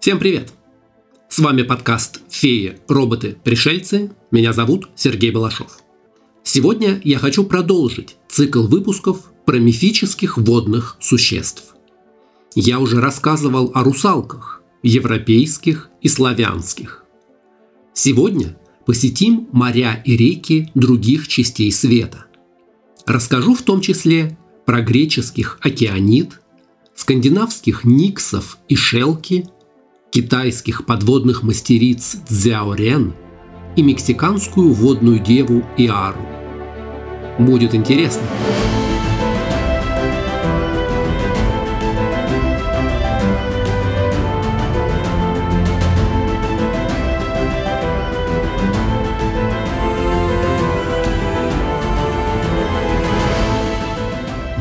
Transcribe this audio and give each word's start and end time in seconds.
Всем 0.00 0.20
привет! 0.20 0.52
С 1.28 1.40
вами 1.40 1.62
подкаст 1.62 2.20
«Феи, 2.30 2.78
роботы, 2.86 3.36
пришельцы». 3.42 4.12
Меня 4.30 4.52
зовут 4.52 4.88
Сергей 4.94 5.32
Балашов. 5.32 5.80
Сегодня 6.44 7.00
я 7.02 7.18
хочу 7.18 7.42
продолжить 7.42 8.16
цикл 8.28 8.68
выпусков 8.68 9.32
про 9.44 9.58
мифических 9.58 10.38
водных 10.38 10.96
существ. 11.00 11.74
Я 12.54 12.78
уже 12.78 13.00
рассказывал 13.00 13.72
о 13.74 13.82
русалках, 13.82 14.62
европейских 14.84 15.90
и 16.00 16.06
славянских. 16.06 17.04
Сегодня 17.92 18.56
посетим 18.86 19.48
моря 19.50 20.00
и 20.04 20.16
реки 20.16 20.70
других 20.76 21.26
частей 21.26 21.72
света. 21.72 22.26
Расскажу 23.04 23.52
в 23.52 23.62
том 23.62 23.80
числе 23.80 24.38
про 24.64 24.80
греческих 24.80 25.58
океанит, 25.60 26.40
скандинавских 26.94 27.84
никсов 27.84 28.58
и 28.68 28.76
шелки– 28.76 29.48
китайских 30.10 30.86
подводных 30.86 31.42
мастериц 31.42 32.16
Цзяорен 32.26 33.14
и 33.76 33.82
мексиканскую 33.82 34.72
водную 34.72 35.18
деву 35.18 35.62
Иару. 35.76 36.20
Будет 37.38 37.74
интересно. 37.74 38.22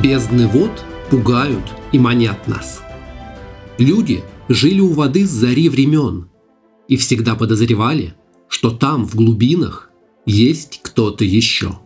Бездны 0.03 0.47
вод 0.47 0.85
пугают 1.09 1.73
и 1.91 1.99
манят 1.99 2.47
нас. 2.47 2.81
Люди– 3.77 4.23
жили 4.49 4.79
у 4.79 4.93
воды 4.93 5.25
с 5.25 5.29
зари 5.29 5.69
времен 5.69 6.29
и 6.87 6.97
всегда 6.97 7.35
подозревали, 7.35 8.15
что 8.47 8.71
там, 8.71 9.05
в 9.05 9.15
глубинах, 9.15 9.91
есть 10.25 10.79
кто-то 10.83 11.23
еще. 11.25 11.79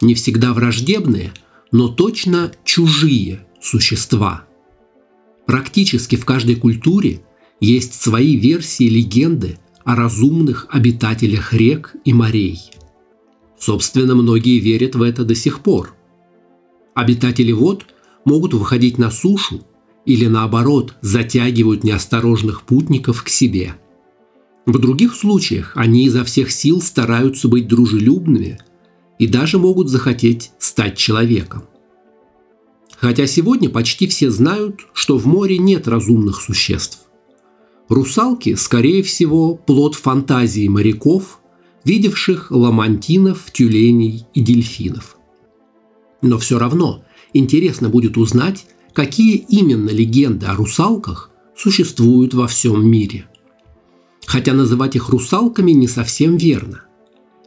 Не 0.00 0.14
всегда 0.14 0.52
враждебные, 0.52 1.32
но 1.72 1.88
точно 1.88 2.52
чужие 2.64 3.46
существа. 3.60 4.44
Практически 5.46 6.16
в 6.16 6.24
каждой 6.24 6.56
культуре 6.56 7.22
есть 7.60 7.94
свои 7.94 8.36
версии 8.36 8.88
легенды 8.88 9.58
о 9.84 9.94
разумных 9.94 10.66
обитателях 10.70 11.52
рек 11.54 11.94
и 12.04 12.12
морей. 12.12 12.58
Собственно, 13.58 14.14
многие 14.14 14.58
верят 14.58 14.96
в 14.96 15.02
это 15.02 15.24
до 15.24 15.34
сих 15.34 15.60
пор. 15.60 15.94
Обитатели 16.94 17.52
вод 17.52 17.86
могут 18.24 18.54
выходить 18.54 18.98
на 18.98 19.10
сушу 19.10 19.64
или 20.06 20.26
наоборот 20.26 20.94
затягивают 21.02 21.84
неосторожных 21.84 22.62
путников 22.62 23.22
к 23.24 23.28
себе. 23.28 23.74
В 24.64 24.78
других 24.78 25.14
случаях 25.14 25.72
они 25.74 26.06
изо 26.06 26.24
всех 26.24 26.50
сил 26.50 26.80
стараются 26.80 27.48
быть 27.48 27.68
дружелюбными 27.68 28.58
и 29.18 29.26
даже 29.26 29.58
могут 29.58 29.88
захотеть 29.88 30.52
стать 30.58 30.96
человеком. 30.96 31.64
Хотя 32.96 33.26
сегодня 33.26 33.68
почти 33.68 34.06
все 34.06 34.30
знают, 34.30 34.86
что 34.92 35.18
в 35.18 35.26
море 35.26 35.58
нет 35.58 35.86
разумных 35.86 36.40
существ. 36.40 37.00
Русалки, 37.88 38.54
скорее 38.54 39.02
всего, 39.02 39.54
плод 39.54 39.94
фантазии 39.94 40.66
моряков, 40.66 41.40
видевших 41.84 42.50
ламантинов, 42.50 43.50
тюленей 43.52 44.26
и 44.34 44.40
дельфинов. 44.40 45.16
Но 46.22 46.38
все 46.38 46.58
равно 46.58 47.04
интересно 47.32 47.88
будет 47.88 48.16
узнать, 48.16 48.66
какие 48.96 49.36
именно 49.36 49.90
легенды 49.90 50.46
о 50.46 50.54
русалках 50.54 51.30
существуют 51.54 52.32
во 52.32 52.46
всем 52.46 52.88
мире. 52.88 53.26
Хотя 54.24 54.54
называть 54.54 54.96
их 54.96 55.10
русалками 55.10 55.72
не 55.72 55.86
совсем 55.86 56.38
верно. 56.38 56.84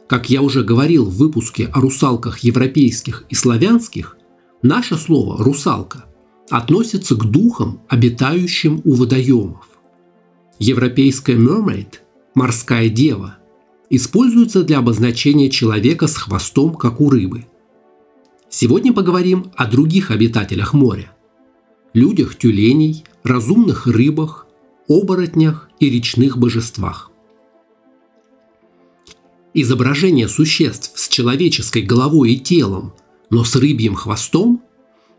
Как 0.08 0.30
я 0.30 0.42
уже 0.42 0.62
говорил 0.62 1.06
в 1.06 1.16
выпуске 1.16 1.66
о 1.66 1.80
русалках 1.80 2.38
европейских 2.38 3.24
и 3.30 3.34
славянских, 3.34 4.16
наше 4.62 4.96
слово 4.96 5.42
«русалка» 5.42 6.04
относится 6.50 7.16
к 7.16 7.24
духам, 7.24 7.80
обитающим 7.88 8.80
у 8.84 8.94
водоемов. 8.94 9.66
Европейская 10.60 11.36
mermaid– 11.36 11.94
морская 12.36 12.88
дева– 12.88 13.38
используется 13.90 14.62
для 14.62 14.78
обозначения 14.78 15.50
человека 15.50 16.06
с 16.06 16.16
хвостом, 16.16 16.76
как 16.76 17.00
у 17.00 17.10
рыбы. 17.10 17.46
Сегодня 18.48 18.92
поговорим 18.92 19.50
о 19.56 19.66
других 19.66 20.12
обитателях 20.12 20.74
моря– 20.74 21.10
людях 21.92 22.36
тюленей, 22.36 23.04
разумных 23.22 23.86
рыбах, 23.86 24.46
оборотнях 24.88 25.68
и 25.78 25.90
речных 25.90 26.38
божествах. 26.38 27.10
Изображения 29.52 30.28
существ 30.28 30.92
с 30.94 31.08
человеческой 31.08 31.82
головой 31.82 32.32
и 32.32 32.38
телом, 32.38 32.92
но 33.30 33.44
с 33.44 33.56
рыбьим 33.56 33.94
хвостом, 33.94 34.62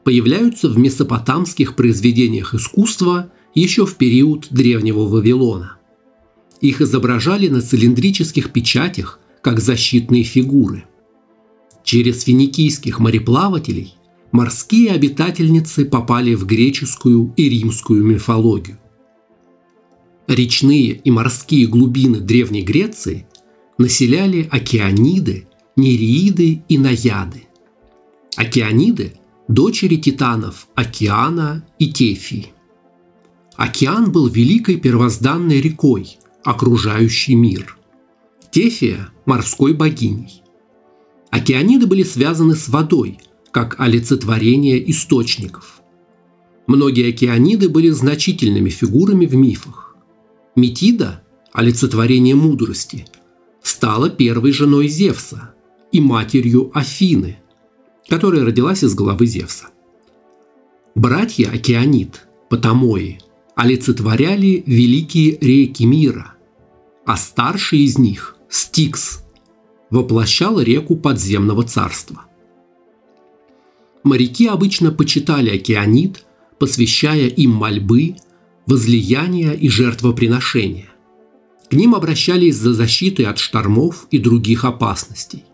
появляются 0.03 0.69
в 0.69 0.77
месопотамских 0.77 1.75
произведениях 1.75 2.53
искусства 2.53 3.31
еще 3.53 3.85
в 3.85 3.95
период 3.95 4.47
Древнего 4.49 5.07
Вавилона. 5.07 5.77
Их 6.61 6.81
изображали 6.81 7.49
на 7.49 7.61
цилиндрических 7.61 8.51
печатях 8.51 9.19
как 9.41 9.59
защитные 9.59 10.23
фигуры. 10.23 10.85
Через 11.83 12.23
финикийских 12.23 12.99
мореплавателей 12.99 13.95
морские 14.31 14.91
обитательницы 14.91 15.85
попали 15.85 16.35
в 16.35 16.45
греческую 16.45 17.33
и 17.35 17.49
римскую 17.49 18.03
мифологию. 18.03 18.77
Речные 20.27 20.91
и 20.93 21.11
морские 21.11 21.67
глубины 21.67 22.19
Древней 22.19 22.61
Греции 22.61 23.27
населяли 23.77 24.47
океаниды, 24.49 25.47
нереиды 25.75 26.63
и 26.69 26.77
наяды. 26.77 27.47
Океаниды– 28.37 29.13
дочери 29.47 29.97
титанов 29.97 30.67
Океана 30.75 31.65
и 31.79 31.91
Тефии. 31.91 32.53
Океан 33.57 34.11
был 34.11 34.27
великой 34.27 34.77
первозданной 34.77 35.59
рекой, 35.59 36.17
окружающей 36.45 37.35
мир. 37.35 37.77
Тефия– 38.51 39.09
морской 39.25 39.73
богиней. 39.73 40.41
Океаниды 41.29 41.87
были 41.87 42.03
связаны 42.03 42.55
с 42.55 42.69
водой– 42.69 43.17
как 43.51 43.79
олицетворение 43.79 44.89
источников. 44.89 45.81
Многие 46.67 47.09
океаниды 47.09 47.69
были 47.69 47.89
значительными 47.89 48.69
фигурами 48.69 49.25
в 49.25 49.35
мифах. 49.35 49.95
Метида, 50.56 51.23
олицетворение 51.51 52.35
мудрости, 52.35 53.06
стала 53.61 54.09
первой 54.09 54.51
женой 54.51 54.88
Зевса 54.88 55.53
и 55.91 56.00
матерью 56.00 56.72
Афины, 56.73 57.40
которая 58.07 58.45
родилась 58.45 58.84
из 58.84 58.94
головы 58.95 59.25
Зевса. 59.25 59.67
Братья 60.95 61.50
Океанид, 61.50 62.28
Потамои, 62.50 63.19
олицетворяли 63.56 64.63
великие 64.66 65.38
реки 65.40 65.85
мира, 65.85 66.34
а 67.06 67.17
старший 67.17 67.79
из 67.79 67.97
них, 67.97 68.35
Стикс, 68.50 69.23
воплощал 69.90 70.59
реку 70.59 70.95
подземного 70.95 71.63
царства. 71.63 72.25
Моряки 74.03 74.47
обычно 74.47 74.91
почитали 74.91 75.50
океанит, 75.50 76.25
посвящая 76.57 77.28
им 77.28 77.51
мольбы, 77.51 78.16
возлияния 78.66 79.51
и 79.51 79.69
жертвоприношения. 79.69 80.89
К 81.69 81.73
ним 81.73 81.95
обращались 81.95 82.57
за 82.57 82.73
защитой 82.73 83.25
от 83.25 83.38
штормов 83.38 84.07
и 84.11 84.17
других 84.17 84.66
опасностей. 84.66 85.45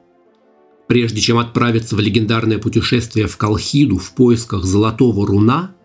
Прежде 0.88 1.20
чем 1.20 1.38
отправиться 1.38 1.96
в 1.96 2.00
легендарное 2.00 2.58
путешествие 2.58 3.28
в 3.28 3.36
Колхиду 3.38 3.98
в 3.98 4.14
поисках 4.14 4.64
золотого 4.64 5.28
руна, 5.28 5.76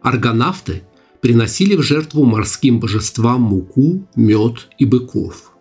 аргонавты 0.00 0.84
приносили 1.20 1.74
в 1.74 1.82
жертву 1.82 2.24
морским 2.24 2.78
божествам 2.78 3.42
муку, 3.42 4.06
мед 4.14 4.68
и 4.78 4.84
быков. 4.84 5.52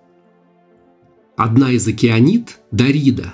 Одна 1.35 1.71
из 1.71 1.87
океанит, 1.87 2.59
Дарида, 2.71 3.33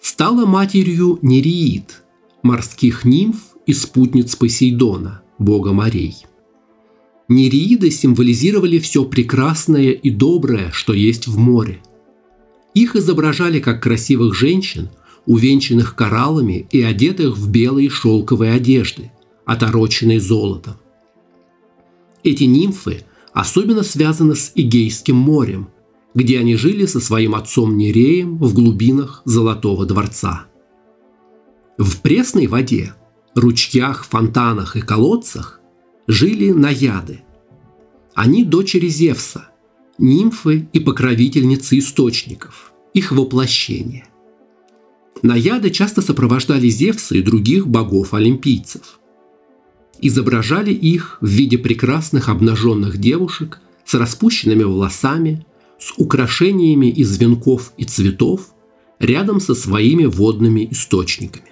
стала 0.00 0.44
матерью 0.44 1.20
Нереид– 1.22 1.98
морских 2.42 3.04
нимф 3.04 3.36
и 3.66 3.72
спутниц 3.72 4.36
Посейдона, 4.36 5.22
бога 5.38 5.72
морей. 5.72 6.16
Нереиды 7.28 7.90
символизировали 7.90 8.78
все 8.78 9.04
прекрасное 9.04 9.92
и 9.92 10.10
доброе, 10.10 10.70
что 10.72 10.92
есть 10.92 11.28
в 11.28 11.38
море. 11.38 11.80
Их 12.74 12.96
изображали 12.96 13.60
как 13.60 13.82
красивых 13.82 14.34
женщин, 14.34 14.90
увенчанных 15.26 15.94
кораллами 15.94 16.66
и 16.70 16.82
одетых 16.82 17.38
в 17.38 17.48
белые 17.48 17.88
шелковые 17.88 18.52
одежды, 18.52 19.12
отороченные 19.44 20.20
золотом. 20.20 20.74
Эти 22.24 22.44
нимфы 22.44 23.04
особенно 23.32 23.82
связаны 23.82 24.34
с 24.34 24.52
Игейским 24.54 25.16
морем, 25.16 25.68
где 26.14 26.38
они 26.38 26.56
жили 26.56 26.86
со 26.86 27.00
своим 27.00 27.34
отцом 27.34 27.76
Нереем 27.76 28.36
в 28.38 28.52
глубинах 28.52 29.22
Золотого 29.24 29.86
дворца– 29.86 30.46
в 31.78 32.00
пресной 32.00 32.46
воде, 32.46 32.94
ручьях, 33.34 34.04
фонтанах 34.04 34.76
и 34.76 34.80
колодцах 34.80 35.60
жили 36.06 36.50
наяды. 36.50 37.22
Они 38.14 38.44
дочери 38.44 38.88
Зевса, 38.88 39.48
нимфы 39.98 40.68
и 40.72 40.80
покровительницы 40.80 41.78
источников, 41.78 42.72
их 42.92 43.12
воплощение. 43.12 44.06
Наяды 45.22 45.70
часто 45.70 46.02
сопровождали 46.02 46.68
Зевса 46.68 47.16
и 47.16 47.22
других 47.22 47.66
богов-олимпийцев. 47.68 48.98
Изображали 50.00 50.72
их 50.72 51.18
в 51.20 51.28
виде 51.28 51.56
прекрасных 51.56 52.28
обнаженных 52.28 52.98
девушек 52.98 53.60
с 53.84 53.94
распущенными 53.94 54.64
волосами, 54.64 55.46
с 55.78 55.92
украшениями 55.96 56.86
из 56.86 57.16
венков 57.18 57.72
и 57.76 57.84
цветов, 57.84 58.52
рядом 58.98 59.40
со 59.40 59.54
своими 59.54 60.04
водными 60.04 60.68
источниками. 60.70 61.51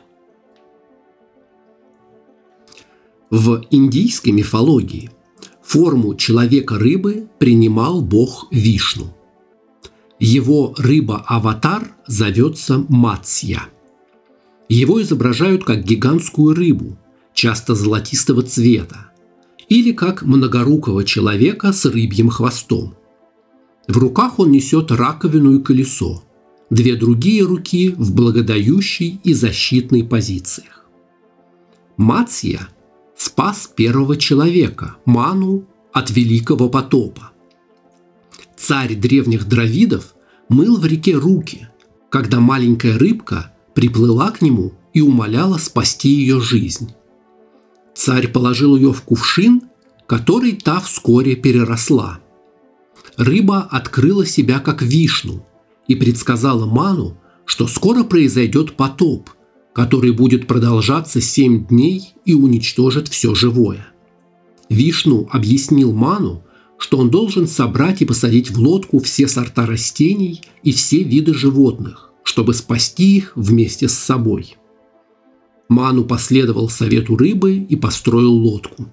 В 3.31 3.65
индийской 3.71 4.33
мифологии 4.33 5.09
форму 5.63 6.17
человека-рыбы 6.17 7.29
принимал 7.39 8.03
бог 8.03 8.49
Вишну. 8.51 9.15
Его 10.19 10.75
рыба-аватар 10.77 11.93
зовется 12.09 12.85
Мацья. 12.89 13.69
Его 14.69 15.01
изображают 15.01 15.63
как 15.63 15.85
гигантскую 15.85 16.57
рыбу, 16.57 16.99
часто 17.33 17.77
золотистого 17.77 18.43
цвета, 18.43 19.13
или 19.69 19.93
как 19.93 20.23
многорукого 20.23 21.05
человека 21.05 21.73
с 21.73 21.85
рыбьим 21.85 22.31
хвостом. 22.31 22.97
В 23.87 23.97
руках 23.97 24.41
он 24.41 24.51
несет 24.51 24.91
раковину 24.91 25.57
и 25.57 25.63
колесо, 25.63 26.25
две 26.69 26.97
другие 26.97 27.45
руки 27.45 27.91
в 27.97 28.13
благодающей 28.13 29.21
и 29.23 29.35
защитной 29.35 30.03
позициях. 30.03 30.87
Мацья– 31.97 32.69
спас 33.21 33.71
первого 33.77 34.17
человека, 34.17 34.97
Ману, 35.05 35.67
от 35.93 36.11
великого 36.11 36.71
потопа. 36.71 37.33
Царь 38.57 38.95
древних 38.95 39.47
дравидов 39.47 40.15
мыл 40.49 40.79
в 40.79 40.87
реке 40.87 41.17
руки, 41.17 41.69
когда 42.09 42.41
маленькая 42.41 42.97
рыбка 42.99 43.53
приплыла 43.75 44.31
к 44.31 44.41
нему 44.41 44.73
и 44.95 45.03
умоляла 45.03 45.59
спасти 45.59 46.09
ее 46.09 46.41
жизнь. 46.41 46.95
Царь 47.95 48.29
положил 48.29 48.75
ее 48.75 48.95
в 48.95 49.03
кувшин, 49.03 49.65
который 50.07 50.53
та 50.53 50.81
вскоре 50.81 51.37
переросла. 51.37 52.21
Рыба 53.19 53.69
открыла 53.71 54.25
себя 54.25 54.61
как 54.61 54.81
вишну 54.81 55.47
и 55.87 55.95
предсказала 55.95 56.65
Ману, 56.65 57.19
что 57.45 57.67
скоро 57.67 58.03
произойдет 58.03 58.77
потоп– 58.77 59.29
который 59.73 60.13
будет 60.13 60.47
продолжаться 60.47 61.21
семь 61.21 61.67
дней 61.67 62.15
и 62.25 62.35
уничтожит 62.35 63.09
все 63.09 63.35
живое. 63.35 63.87
Вишну 64.69 65.29
объяснил 65.31 65.93
Ману, 65.93 66.45
что 66.79 66.99
он 66.99 67.11
должен 67.11 67.47
собрать 67.47 68.01
и 68.03 68.07
посадить 68.07 68.51
в 68.51 68.59
лодку 68.59 69.01
все 69.01 69.29
сорта 69.29 69.67
растений 69.67 70.41
и 70.63 70.73
все 70.73 71.03
виды 71.03 71.35
животных, 71.35 72.13
чтобы 72.25 72.55
спасти 72.55 73.17
их 73.17 73.33
вместе 73.35 73.89
с 73.89 73.95
собой. 73.95 74.57
Ману 75.69 76.05
последовал 76.05 76.69
совету 76.69 77.17
рыбы 77.17 77.57
и 77.57 77.77
построил 77.77 78.33
лодку. 78.33 78.87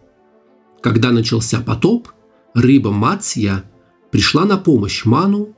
Когда 0.82 1.12
начался 1.12 1.60
потоп, 1.60 2.10
рыба 2.54 2.92
Мацья 2.92 3.64
пришла 4.12 4.46
на 4.46 4.58
помощь 4.58 5.06
Ману. 5.06 5.56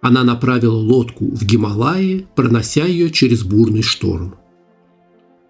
Она 0.00 0.24
направила 0.24 0.76
лодку 0.76 1.26
в 1.30 1.44
Гималаи, 1.44 2.26
пронося 2.34 2.84
ее 2.84 3.10
через 3.10 3.44
бурный 3.44 3.82
шторм. 3.82 4.39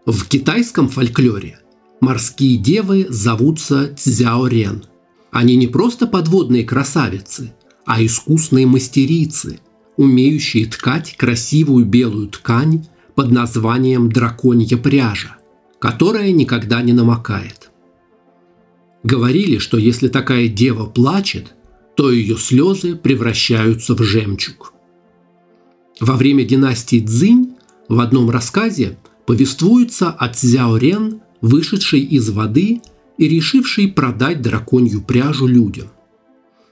В 0.06 0.26
китайском 0.28 0.88
фольклоре 0.88 1.58
морские 2.00 2.56
девы 2.56 3.06
зовутся 3.10 3.94
Цзяорен. 3.94 4.84
Они 5.30 5.56
не 5.56 5.66
просто 5.66 6.06
подводные 6.06 6.64
красавицы, 6.64 7.52
а 7.84 8.02
искусные 8.02 8.66
мастерицы, 8.66 9.60
умеющие 9.98 10.64
ткать 10.66 11.16
красивую 11.18 11.84
белую 11.84 12.28
ткань 12.28 12.86
под 13.14 13.30
названием 13.30 14.10
драконья 14.10 14.78
пряжа, 14.78 15.36
которая 15.78 16.32
никогда 16.32 16.80
не 16.80 16.94
намокает. 16.94 17.70
Говорили, 19.02 19.58
что 19.58 19.76
если 19.76 20.08
такая 20.08 20.48
дева 20.48 20.86
плачет, 20.86 21.54
то 21.94 22.10
ее 22.10 22.38
слезы 22.38 22.96
превращаются 22.96 23.94
в 23.94 24.02
жемчуг. 24.02 24.72
Во 26.00 26.16
время 26.16 26.44
династии 26.44 27.04
Цзинь 27.04 27.54
в 27.88 28.00
одном 28.00 28.30
рассказе 28.30 28.96
повествуется 29.30 30.10
о 30.10 30.28
Цзяорен, 30.28 31.20
вышедшей 31.40 32.00
из 32.00 32.30
воды 32.30 32.80
и 33.16 33.28
решившей 33.28 33.86
продать 33.86 34.42
драконью 34.42 35.02
пряжу 35.02 35.46
людям. 35.46 35.86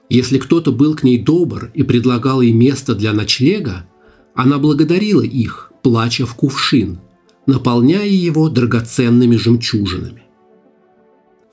Если 0.09 0.39
кто-то 0.39 0.73
был 0.73 0.93
к 0.93 1.03
ней 1.03 1.23
добр 1.23 1.71
и 1.73 1.83
предлагал 1.83 2.41
ей 2.41 2.51
место 2.51 2.95
для 2.95 3.13
ночлега, 3.13 3.87
она 4.35 4.57
благодарила 4.57 5.21
их, 5.21 5.71
плача 5.83 6.25
в 6.25 6.35
кувшин, 6.35 6.99
наполняя 7.45 8.09
его 8.09 8.49
драгоценными 8.49 9.37
жемчужинами. 9.37 10.23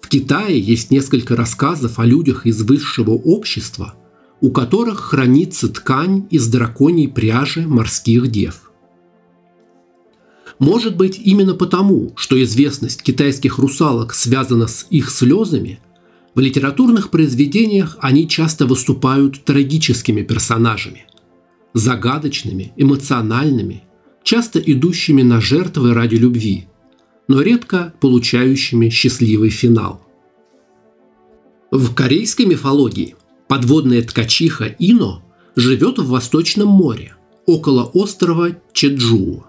В 0.01 0.09
Китае 0.09 0.59
есть 0.59 0.91
несколько 0.91 1.37
рассказов 1.37 2.01
о 2.01 2.05
людях 2.05 2.47
из 2.47 2.63
высшего 2.63 3.13
общества, 3.13 3.95
у 4.41 4.51
которых 4.51 4.99
хранится 4.99 5.69
ткань 5.69 6.27
из 6.31 6.49
драконьей 6.49 7.09
пряжи 7.09 7.65
морских 7.65 8.29
дев. 8.33 8.66
Может 10.59 10.97
быть, 10.97 11.19
именно 11.23 11.55
потому, 11.55 12.13
что 12.17 12.43
известность 12.43 13.03
китайских 13.03 13.59
русалок 13.59 14.15
связана 14.15 14.67
с 14.67 14.87
их 14.91 15.11
слезами, 15.11 15.81
в 16.35 16.41
литературных 16.41 17.11
произведениях 17.11 17.97
они 18.01 18.29
часто 18.29 18.67
выступают 18.67 19.45
трагическими 19.45 20.23
персонажами, 20.23 21.07
загадочными, 21.73 22.73
эмоциональными, 22.77 23.85
часто 24.23 24.59
идущими 24.59 25.23
на 25.23 25.41
жертвы 25.41 25.95
ради 25.95 26.17
любви, 26.17 26.69
но 27.29 27.43
редко 27.43 27.95
получающими 28.01 28.89
счастливый 28.89 29.51
финал. 29.51 30.03
В 31.71 31.95
корейской 31.95 32.47
мифологии 32.47 33.15
подводная 33.49 34.03
ткачиха 34.03 34.75
Ино 34.79 35.23
живет 35.55 35.99
в 35.99 36.09
Восточном 36.09 36.69
море, 36.69 37.15
около 37.47 37.85
острова 37.85 38.57
Чеджуо. 38.73 39.46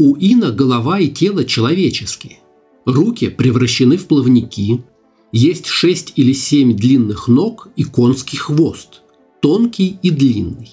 У 0.00 0.16
Ина 0.16 0.52
голова 0.52 1.00
и 1.00 1.08
тело 1.08 1.44
человеческие. 1.44 2.38
Руки 2.86 3.28
превращены 3.30 3.96
в 3.96 4.06
плавники. 4.06 4.84
Есть 5.32 5.66
шесть 5.66 6.12
или 6.14 6.32
семь 6.32 6.76
длинных 6.76 7.26
ног 7.26 7.68
и 7.74 7.82
конский 7.82 8.38
хвост, 8.38 9.02
тонкий 9.42 9.98
и 10.00 10.10
длинный. 10.10 10.70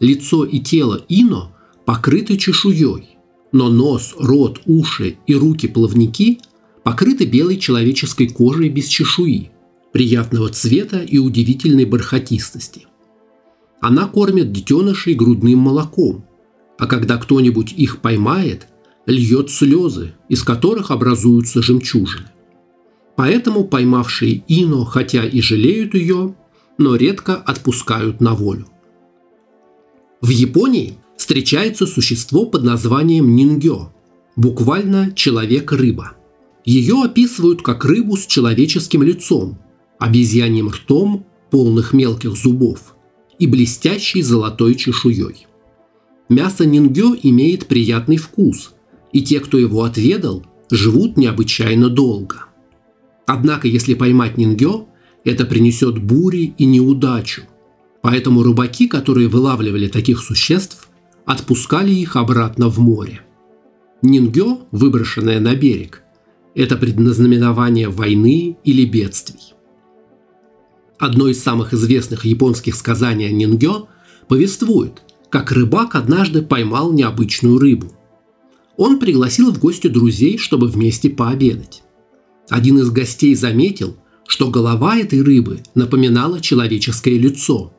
Лицо 0.00 0.46
и 0.46 0.58
тело 0.58 1.04
Ино 1.10 1.52
покрыты 1.84 2.38
чешуей, 2.38 3.18
но 3.52 3.68
нос, 3.68 4.14
рот, 4.18 4.62
уши 4.64 5.18
и 5.26 5.34
руки-плавники 5.34 6.40
покрыты 6.82 7.26
белой 7.26 7.58
человеческой 7.58 8.28
кожей 8.28 8.70
без 8.70 8.86
чешуи, 8.86 9.50
приятного 9.92 10.48
цвета 10.48 11.02
и 11.02 11.18
удивительной 11.18 11.84
бархатистости. 11.84 12.86
Она 13.82 14.08
кормит 14.08 14.50
детенышей 14.50 15.12
грудным 15.12 15.58
молоком– 15.58 16.24
а 16.80 16.86
когда 16.86 17.18
кто-нибудь 17.18 17.72
их 17.72 17.98
поймает, 17.98 18.66
льет 19.04 19.50
слезы, 19.50 20.14
из 20.30 20.42
которых 20.42 20.90
образуются 20.90 21.62
жемчужины. 21.62 22.28
Поэтому 23.16 23.64
поймавшие 23.64 24.42
Ино, 24.48 24.86
хотя 24.86 25.26
и 25.26 25.42
жалеют 25.42 25.92
ее, 25.92 26.34
но 26.78 26.96
редко 26.96 27.36
отпускают 27.36 28.22
на 28.22 28.34
волю. 28.34 28.66
В 30.22 30.30
Японии 30.30 30.96
встречается 31.18 31.86
существо 31.86 32.46
под 32.46 32.64
названием 32.64 33.36
нингё, 33.36 33.92
буквально 34.36 35.12
«человек-рыба». 35.12 36.12
Ее 36.64 37.02
описывают 37.04 37.60
как 37.60 37.84
рыбу 37.84 38.16
с 38.16 38.24
человеческим 38.26 39.02
лицом, 39.02 39.58
обезьяньим 39.98 40.70
ртом, 40.70 41.26
полных 41.50 41.92
мелких 41.92 42.36
зубов 42.36 42.94
и 43.38 43.46
блестящей 43.46 44.22
золотой 44.22 44.76
чешуей. 44.76 45.46
Мясо 46.30 46.64
нингё 46.64 47.16
имеет 47.20 47.66
приятный 47.66 48.16
вкус, 48.16 48.72
и 49.12 49.20
те, 49.20 49.40
кто 49.40 49.58
его 49.58 49.82
отведал, 49.82 50.46
живут 50.70 51.16
необычайно 51.16 51.90
долго. 51.90 52.44
Однако, 53.26 53.66
если 53.66 53.94
поймать 53.94 54.38
нингё, 54.38 54.86
это 55.24 55.44
принесет 55.44 55.98
бури 55.98 56.54
и 56.56 56.66
неудачу. 56.66 57.42
Поэтому 58.00 58.44
рыбаки, 58.44 58.86
которые 58.86 59.26
вылавливали 59.26 59.88
таких 59.88 60.20
существ, 60.20 60.88
отпускали 61.26 61.90
их 61.90 62.14
обратно 62.14 62.68
в 62.68 62.78
море. 62.78 63.22
Нингё, 64.00 64.60
выброшенное 64.70 65.40
на 65.40 65.56
берег, 65.56 66.04
это 66.54 66.76
предназнаменование 66.76 67.88
войны 67.88 68.56
или 68.62 68.84
бедствий. 68.84 69.54
Одно 70.96 71.26
из 71.26 71.42
самых 71.42 71.74
известных 71.74 72.24
японских 72.24 72.76
сказаний 72.76 73.26
о 73.26 73.32
нингё 73.32 73.88
повествует, 74.28 75.02
как 75.30 75.52
рыбак 75.52 75.94
однажды 75.94 76.42
поймал 76.42 76.92
необычную 76.92 77.58
рыбу. 77.58 77.92
Он 78.76 78.98
пригласил 78.98 79.52
в 79.52 79.58
гости 79.58 79.86
друзей, 79.86 80.38
чтобы 80.38 80.66
вместе 80.66 81.08
пообедать. 81.08 81.82
Один 82.48 82.78
из 82.78 82.90
гостей 82.90 83.34
заметил, 83.34 83.96
что 84.26 84.50
голова 84.50 84.96
этой 84.96 85.22
рыбы 85.22 85.60
напоминала 85.74 86.40
человеческое 86.40 87.16
лицо 87.16 87.72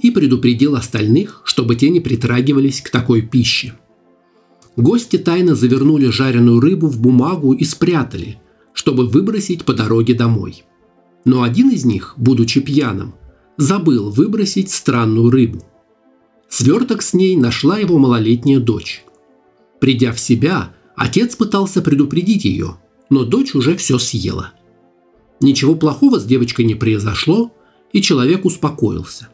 и 0.00 0.10
предупредил 0.10 0.74
остальных, 0.74 1.42
чтобы 1.44 1.76
те 1.76 1.90
не 1.90 2.00
притрагивались 2.00 2.80
к 2.80 2.90
такой 2.90 3.22
пище. 3.22 3.74
Гости 4.76 5.16
тайно 5.16 5.54
завернули 5.54 6.08
жареную 6.08 6.60
рыбу 6.60 6.88
в 6.88 7.00
бумагу 7.00 7.52
и 7.52 7.64
спрятали, 7.64 8.38
чтобы 8.72 9.06
выбросить 9.06 9.64
по 9.64 9.72
дороге 9.72 10.14
домой. 10.14 10.64
Но 11.24 11.42
один 11.42 11.70
из 11.70 11.84
них, 11.84 12.14
будучи 12.16 12.60
пьяным, 12.60 13.14
забыл 13.56 14.10
выбросить 14.10 14.70
странную 14.70 15.30
рыбу. 15.30 15.64
Сверток 16.48 17.02
с 17.02 17.12
ней 17.12 17.36
нашла 17.36 17.78
его 17.78 17.98
малолетняя 17.98 18.60
дочь. 18.60 19.04
Придя 19.80 20.12
в 20.12 20.20
себя, 20.20 20.74
отец 20.96 21.36
пытался 21.36 21.82
предупредить 21.82 22.44
ее, 22.44 22.78
но 23.10 23.24
дочь 23.24 23.54
уже 23.54 23.76
все 23.76 23.98
съела. 23.98 24.52
Ничего 25.40 25.74
плохого 25.74 26.18
с 26.18 26.24
девочкой 26.24 26.64
не 26.64 26.74
произошло, 26.74 27.52
и 27.92 28.00
человек 28.00 28.44
успокоился. 28.44 29.28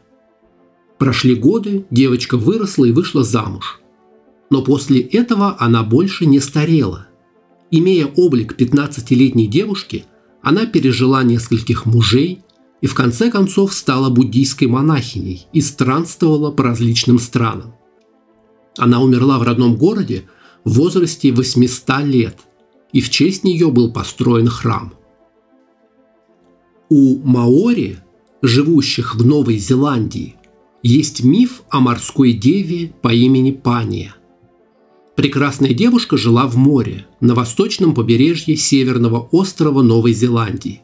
Прошли 0.97 1.35
годы, 1.35 1.85
девочка 1.91 2.37
выросла 2.37 2.85
и 2.85 2.91
вышла 2.91 3.23
замуж. 3.23 3.81
Но 4.49 4.61
после 4.61 5.01
этого 5.01 5.55
она 5.59 5.83
больше 5.83 6.25
не 6.25 6.39
старела. 6.39 7.07
Имея 7.71 8.05
облик 8.05 8.55
15-летней 8.57 9.47
девушки, 9.47 10.05
она 10.41 10.65
пережила 10.65 11.23
нескольких 11.23 11.85
мужей 11.85 12.43
и 12.83 12.85
в 12.85 12.95
конце 12.95 13.31
концов 13.31 13.73
стала 13.73 14.09
буддийской 14.09 14.67
монахиней 14.67 15.47
и 15.53 15.61
странствовала 15.61 16.51
по 16.51 16.63
различным 16.63 17.17
странам. 17.17 17.75
Она 18.77 19.01
умерла 19.01 19.39
в 19.39 19.43
родном 19.43 19.77
городе 19.77 20.25
в 20.65 20.73
возрасте 20.73 21.31
800 21.31 22.03
лет, 22.03 22.37
и 22.91 22.99
в 22.99 23.09
честь 23.09 23.45
нее 23.45 23.71
был 23.71 23.93
построен 23.93 24.49
храм. 24.49 24.93
У 26.89 27.19
маори, 27.19 27.99
живущих 28.41 29.15
в 29.15 29.25
Новой 29.25 29.59
Зеландии, 29.59 30.35
есть 30.83 31.23
миф 31.23 31.61
о 31.69 31.79
морской 31.79 32.33
деве 32.33 32.93
по 33.01 33.13
имени 33.13 33.51
Пания. 33.51 34.13
Прекрасная 35.15 35.73
девушка 35.73 36.17
жила 36.17 36.47
в 36.47 36.57
море, 36.57 37.07
на 37.21 37.33
восточном 37.33 37.93
побережье 37.93 38.57
северного 38.57 39.19
острова 39.31 39.81
Новой 39.81 40.11
Зеландии. 40.11 40.81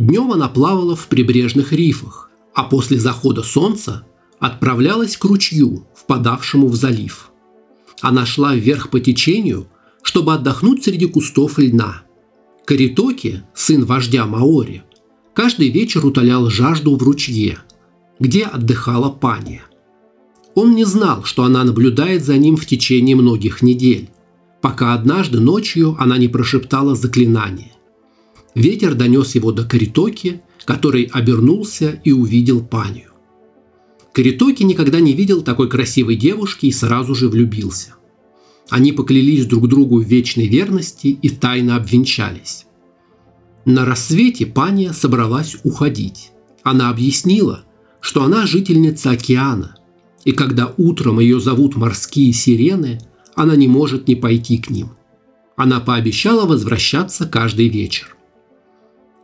Днем 0.00 0.32
она 0.32 0.48
плавала 0.48 0.96
в 0.96 1.06
прибрежных 1.06 1.72
рифах, 1.72 2.30
а 2.54 2.64
после 2.64 2.98
захода 2.98 3.44
солнца 3.44 4.04
отправлялась 4.40 5.16
к 5.16 5.24
ручью, 5.24 5.86
впадавшему 5.94 6.66
в 6.66 6.74
залив. 6.74 7.30
Она 8.00 8.26
шла 8.26 8.56
вверх 8.56 8.90
по 8.90 8.98
течению, 8.98 9.68
чтобы 10.02 10.34
отдохнуть 10.34 10.82
среди 10.82 11.06
кустов 11.06 11.58
льна. 11.58 12.02
Каритоки, 12.64 13.44
сын 13.54 13.84
вождя 13.84 14.26
Маори, 14.26 14.82
каждый 15.34 15.68
вечер 15.68 16.04
утолял 16.04 16.50
жажду 16.50 16.96
в 16.96 17.02
ручье– 17.02 17.58
где 18.20 18.44
отдыхала 18.44 19.10
пани. 19.10 19.62
Он 20.54 20.74
не 20.74 20.84
знал, 20.84 21.24
что 21.24 21.42
она 21.44 21.64
наблюдает 21.64 22.24
за 22.24 22.36
ним 22.36 22.56
в 22.56 22.66
течение 22.66 23.16
многих 23.16 23.62
недель, 23.62 24.10
пока 24.60 24.94
однажды 24.94 25.40
ночью 25.40 25.96
она 25.98 26.18
не 26.18 26.28
прошептала 26.28 26.94
заклинание. 26.94 27.72
Ветер 28.54 28.94
донес 28.94 29.34
его 29.34 29.52
до 29.52 29.64
Каритоки, 29.64 30.42
который 30.64 31.04
обернулся 31.04 32.00
и 32.04 32.12
увидел 32.12 32.64
панию. 32.64 33.10
Каритоки 34.12 34.64
никогда 34.64 35.00
не 35.00 35.12
видел 35.12 35.42
такой 35.42 35.68
красивой 35.68 36.16
девушки 36.16 36.66
и 36.66 36.72
сразу 36.72 37.14
же 37.14 37.28
влюбился. 37.28 37.94
Они 38.68 38.92
поклялись 38.92 39.46
друг 39.46 39.68
другу 39.68 40.00
в 40.00 40.04
вечной 40.04 40.46
верности 40.46 41.08
и 41.08 41.28
тайно 41.28 41.76
обвенчались. 41.76 42.66
На 43.64 43.84
рассвете 43.84 44.46
пания 44.46 44.92
собралась 44.92 45.56
уходить. 45.64 46.32
Она 46.62 46.90
объяснила, 46.90 47.64
что 48.00 48.22
она 48.24 48.46
жительница 48.46 49.10
океана, 49.10 49.76
и 50.24 50.32
когда 50.32 50.74
утром 50.76 51.20
ее 51.20 51.40
зовут 51.40 51.76
морские 51.76 52.32
сирены, 52.32 53.00
она 53.34 53.56
не 53.56 53.68
может 53.68 54.08
не 54.08 54.16
пойти 54.16 54.58
к 54.58 54.70
ним. 54.70 54.90
Она 55.56 55.80
пообещала 55.80 56.46
возвращаться 56.46 57.26
каждый 57.26 57.68
вечер. 57.68 58.16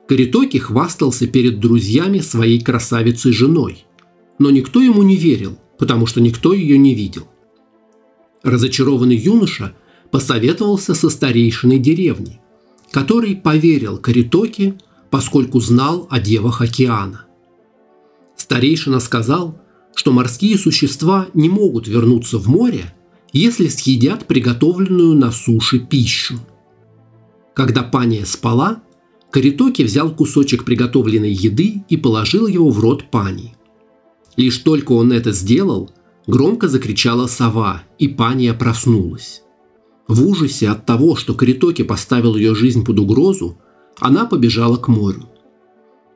Каритоки 0.08 0.58
хвастался 0.58 1.26
перед 1.26 1.58
друзьями 1.58 2.20
своей 2.20 2.60
красавицей 2.60 3.32
женой, 3.32 3.84
но 4.38 4.50
никто 4.50 4.80
ему 4.80 5.02
не 5.02 5.16
верил, 5.16 5.58
потому 5.78 6.06
что 6.06 6.20
никто 6.20 6.52
ее 6.52 6.78
не 6.78 6.94
видел. 6.94 7.26
Разочарованный 8.42 9.16
юноша 9.16 9.74
посоветовался 10.10 10.94
со 10.94 11.10
старейшиной 11.10 11.78
деревни, 11.78 12.40
который 12.92 13.34
поверил 13.34 13.98
Каритоки, 13.98 14.78
поскольку 15.10 15.60
знал 15.60 16.06
о 16.10 16.20
девах 16.20 16.60
океана. 16.60 17.24
Старейшина 18.36 19.00
сказал, 19.00 19.60
что 19.94 20.12
морские 20.12 20.56
существа 20.58 21.26
не 21.34 21.48
могут 21.48 21.88
вернуться 21.88 22.38
в 22.38 22.46
море, 22.48 22.94
если 23.32 23.66
съедят 23.66 24.26
приготовленную 24.26 25.14
на 25.14 25.32
суше 25.32 25.80
пищу. 25.80 26.38
Когда 27.54 27.82
пания 27.82 28.24
спала, 28.24 28.82
Каритоки 29.30 29.82
взял 29.82 30.14
кусочек 30.14 30.64
приготовленной 30.64 31.32
еды 31.32 31.84
и 31.88 31.96
положил 31.96 32.46
его 32.46 32.70
в 32.70 32.78
рот 32.80 33.10
пани. 33.10 33.54
Лишь 34.36 34.58
только 34.58 34.92
он 34.92 35.12
это 35.12 35.32
сделал, 35.32 35.90
громко 36.26 36.68
закричала 36.68 37.26
сова, 37.26 37.82
и 37.98 38.08
пания 38.08 38.54
проснулась. 38.54 39.42
В 40.08 40.26
ужасе 40.26 40.68
от 40.68 40.86
того, 40.86 41.16
что 41.16 41.34
Каритоки 41.34 41.82
поставил 41.82 42.36
ее 42.36 42.54
жизнь 42.54 42.84
под 42.84 42.98
угрозу, 42.98 43.58
она 43.98 44.26
побежала 44.26 44.76
к 44.76 44.88
морю. 44.88 45.28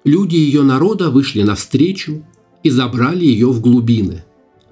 Люди 0.04 0.36
ее 0.36 0.62
народа 0.62 1.10
вышли 1.10 1.42
навстречу 1.42 2.24
и 2.62 2.70
забрали 2.70 3.24
ее 3.24 3.48
в 3.48 3.60
глубины, 3.60 4.24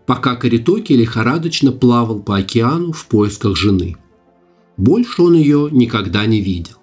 пока 0.06 0.36
Каритоки 0.36 0.92
лихорадочно 0.92 1.72
плавал 1.72 2.20
по 2.20 2.36
океану 2.36 2.92
в 2.92 3.06
поисках 3.06 3.56
жены. 3.56 3.96
Больше 4.76 5.22
он 5.22 5.34
ее 5.34 5.68
никогда 5.72 6.24
не 6.26 6.40
видел. 6.40 6.77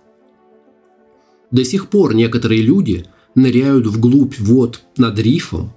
До 1.56 1.64
сих 1.64 1.88
пор 1.88 2.14
некоторые 2.14 2.62
люди 2.62 3.06
ныряют 3.34 3.88
вглубь 3.88 4.38
вод 4.40 4.82
над 4.98 5.18
рифом 5.20 5.72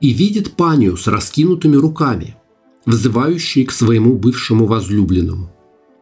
и 0.00 0.10
видят 0.10 0.52
панию 0.52 0.96
с 0.96 1.06
раскинутыми 1.06 1.76
руками, 1.76 2.34
взывающей 2.86 3.64
к 3.64 3.70
своему 3.70 4.16
бывшему 4.16 4.66
возлюбленному. 4.66 5.48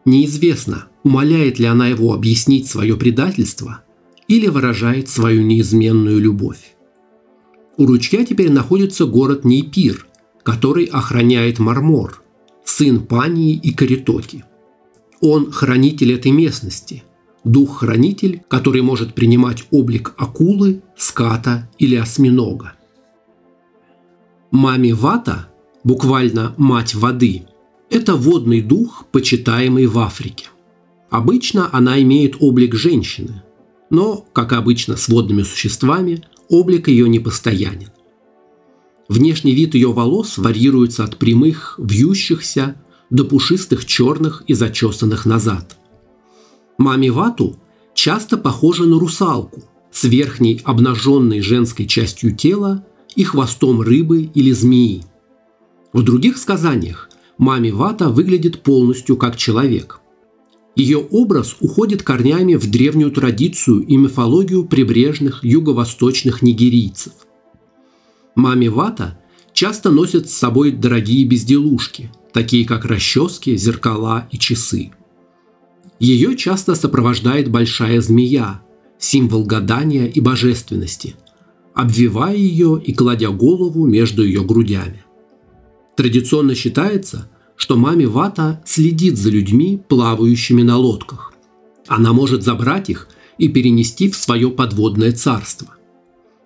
Неизвестно, 0.05 0.87
умоляет 1.03 1.59
ли 1.59 1.65
она 1.65 1.87
его 1.87 2.13
объяснить 2.13 2.67
свое 2.67 2.97
предательство– 2.97 3.83
или 4.31 4.47
выражает 4.47 5.09
свою 5.09 5.43
неизменную 5.43 6.17
любовь. 6.17 6.73
У 7.75 7.85
ручья 7.85 8.23
теперь 8.23 8.49
находится 8.49 9.05
город 9.05 9.43
Нейпир, 9.43 10.07
который 10.43 10.85
охраняет 10.85 11.59
Мармор, 11.59 12.23
сын 12.63 13.05
Пании 13.05 13.55
и 13.55 13.73
Каритоки. 13.73 14.45
Он 15.19 15.51
хранитель 15.51 16.13
этой 16.13 16.31
местности, 16.31 17.03
дух-хранитель, 17.43 18.43
который 18.47 18.81
может 18.81 19.13
принимать 19.13 19.65
облик 19.71 20.13
акулы, 20.17 20.81
ската 20.97 21.69
или 21.79 21.95
осьминога. 21.95 22.73
Мами 24.51 24.91
Вата, 24.91 25.47
буквально 25.83 26.53
«мать 26.57 26.93
воды», 26.93 27.47
это 27.89 28.15
водный 28.15 28.61
дух, 28.61 29.05
почитаемый 29.11 29.85
в 29.85 29.99
Африке. 29.99 30.47
Обычно 31.09 31.69
она 31.71 32.01
имеет 32.01 32.35
облик 32.39 32.75
женщины– 32.75 33.43
но, 33.91 34.25
как 34.33 34.53
обычно 34.53 34.95
с 34.95 35.09
водными 35.09 35.43
существами, 35.43 36.23
облик 36.49 36.87
ее 36.87 37.07
непостоянен. 37.07 37.89
Внешний 39.07 39.53
вид 39.53 39.75
ее 39.75 39.91
волос 39.91 40.37
варьируется 40.37 41.03
от 41.03 41.17
прямых, 41.17 41.75
вьющихся 41.77 42.81
до 43.09 43.25
пушистых 43.25 43.85
черных 43.85 44.43
и 44.47 44.53
зачесанных 44.53 45.25
назад. 45.25 45.77
Мами 46.81 47.09
Вату 47.09 47.57
часто 47.93 48.37
похожа 48.37 48.85
на 48.85 48.97
русалку 48.97 49.61
с 49.91 50.03
верхней 50.05 50.61
обнаженной 50.63 51.39
женской 51.39 51.85
частью 51.85 52.35
тела 52.35 52.83
и 53.15 53.23
хвостом 53.23 53.81
рыбы 53.81 54.31
или 54.33 54.51
змеи. 54.51 55.03
В 55.93 56.01
других 56.01 56.39
сказаниях 56.39 57.11
Мами 57.37 57.69
Вата 57.69 58.09
выглядит 58.09 58.63
полностью 58.63 59.15
как 59.15 59.37
человек. 59.37 59.99
Ее 60.75 60.97
образ 60.97 61.55
уходит 61.59 62.01
корнями 62.01 62.55
в 62.55 62.67
древнюю 62.67 63.11
традицию 63.11 63.81
и 63.81 63.95
мифологию 63.95 64.65
прибрежных 64.65 65.43
юго-восточных 65.43 66.41
нигерийцев. 66.41 67.13
Мами 68.33 68.69
Вата 68.69 69.19
часто 69.53 69.91
носит 69.91 70.31
с 70.31 70.33
собой 70.33 70.71
дорогие 70.71 71.25
безделушки, 71.25 72.11
такие 72.33 72.65
как 72.65 72.85
расчески, 72.85 73.55
зеркала 73.55 74.27
и 74.31 74.39
часы. 74.39 74.93
Ее 76.01 76.35
часто 76.35 76.73
сопровождает 76.73 77.51
большая 77.51 78.01
змея, 78.01 78.63
символ 78.97 79.45
гадания 79.45 80.07
и 80.07 80.19
божественности, 80.19 81.15
обвивая 81.75 82.35
ее 82.35 82.81
и 82.83 82.91
кладя 82.91 83.29
голову 83.29 83.85
между 83.85 84.25
ее 84.25 84.43
грудями. 84.43 85.03
Традиционно 85.95 86.55
считается, 86.55 87.29
что 87.55 87.77
маме 87.77 88.07
Вата 88.07 88.63
следит 88.65 89.15
за 89.15 89.29
людьми, 89.29 89.79
плавающими 89.87 90.63
на 90.63 90.77
лодках. 90.77 91.33
Она 91.87 92.13
может 92.13 92.41
забрать 92.41 92.89
их 92.89 93.07
и 93.37 93.47
перенести 93.47 94.09
в 94.09 94.15
свое 94.15 94.49
подводное 94.49 95.11
царство. 95.11 95.67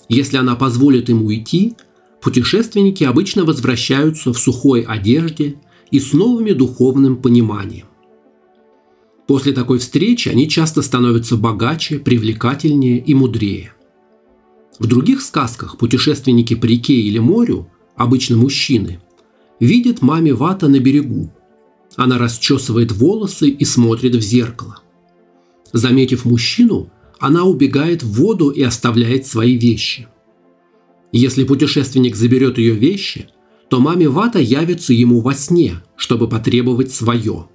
Если 0.09 0.35
она 0.35 0.57
позволит 0.57 1.09
им 1.09 1.23
уйти, 1.23 1.75
путешественники 2.21 3.05
обычно 3.05 3.45
возвращаются 3.45 4.33
в 4.33 4.37
сухой 4.37 4.81
одежде 4.81 5.55
и 5.91 6.01
с 6.01 6.11
новыми 6.11 6.51
духовным 6.51 7.15
пониманием. 7.15 7.85
После 9.27 9.53
такой 9.53 9.79
встречи 9.79 10.29
они 10.29 10.47
часто 10.47 10.81
становятся 10.81 11.35
богаче, 11.35 11.99
привлекательнее 11.99 12.99
и 12.99 13.13
мудрее. 13.15 13.73
В 14.77 14.87
других 14.87 15.21
сказках 15.21 15.77
путешественники 15.77 16.53
по 16.53 16.65
реке 16.65 16.93
или 16.93 17.17
морю, 17.17 17.69
обычно 17.95 18.37
мужчины, 18.37 18.99
видят 19.59 20.01
маме 20.01 20.33
Вата 20.33 20.67
на 20.67 20.79
берегу. 20.79 21.33
Она 21.95 22.17
расчесывает 22.17 22.91
волосы 22.91 23.49
и 23.49 23.65
смотрит 23.65 24.15
в 24.15 24.21
зеркало. 24.21 24.81
Заметив 25.71 26.25
мужчину, 26.25 26.91
она 27.19 27.45
убегает 27.45 28.03
в 28.03 28.13
воду 28.13 28.49
и 28.49 28.61
оставляет 28.61 29.25
свои 29.25 29.57
вещи. 29.57 30.07
Если 31.11 31.45
путешественник 31.45 32.15
заберет 32.15 32.57
ее 32.57 32.73
вещи, 32.73 33.29
то 33.69 33.79
маме 33.79 34.09
Вата 34.09 34.39
явится 34.39 34.93
ему 34.93 35.21
во 35.21 35.33
сне, 35.33 35.81
чтобы 35.95 36.27
потребовать 36.27 36.91
свое. 36.91 37.47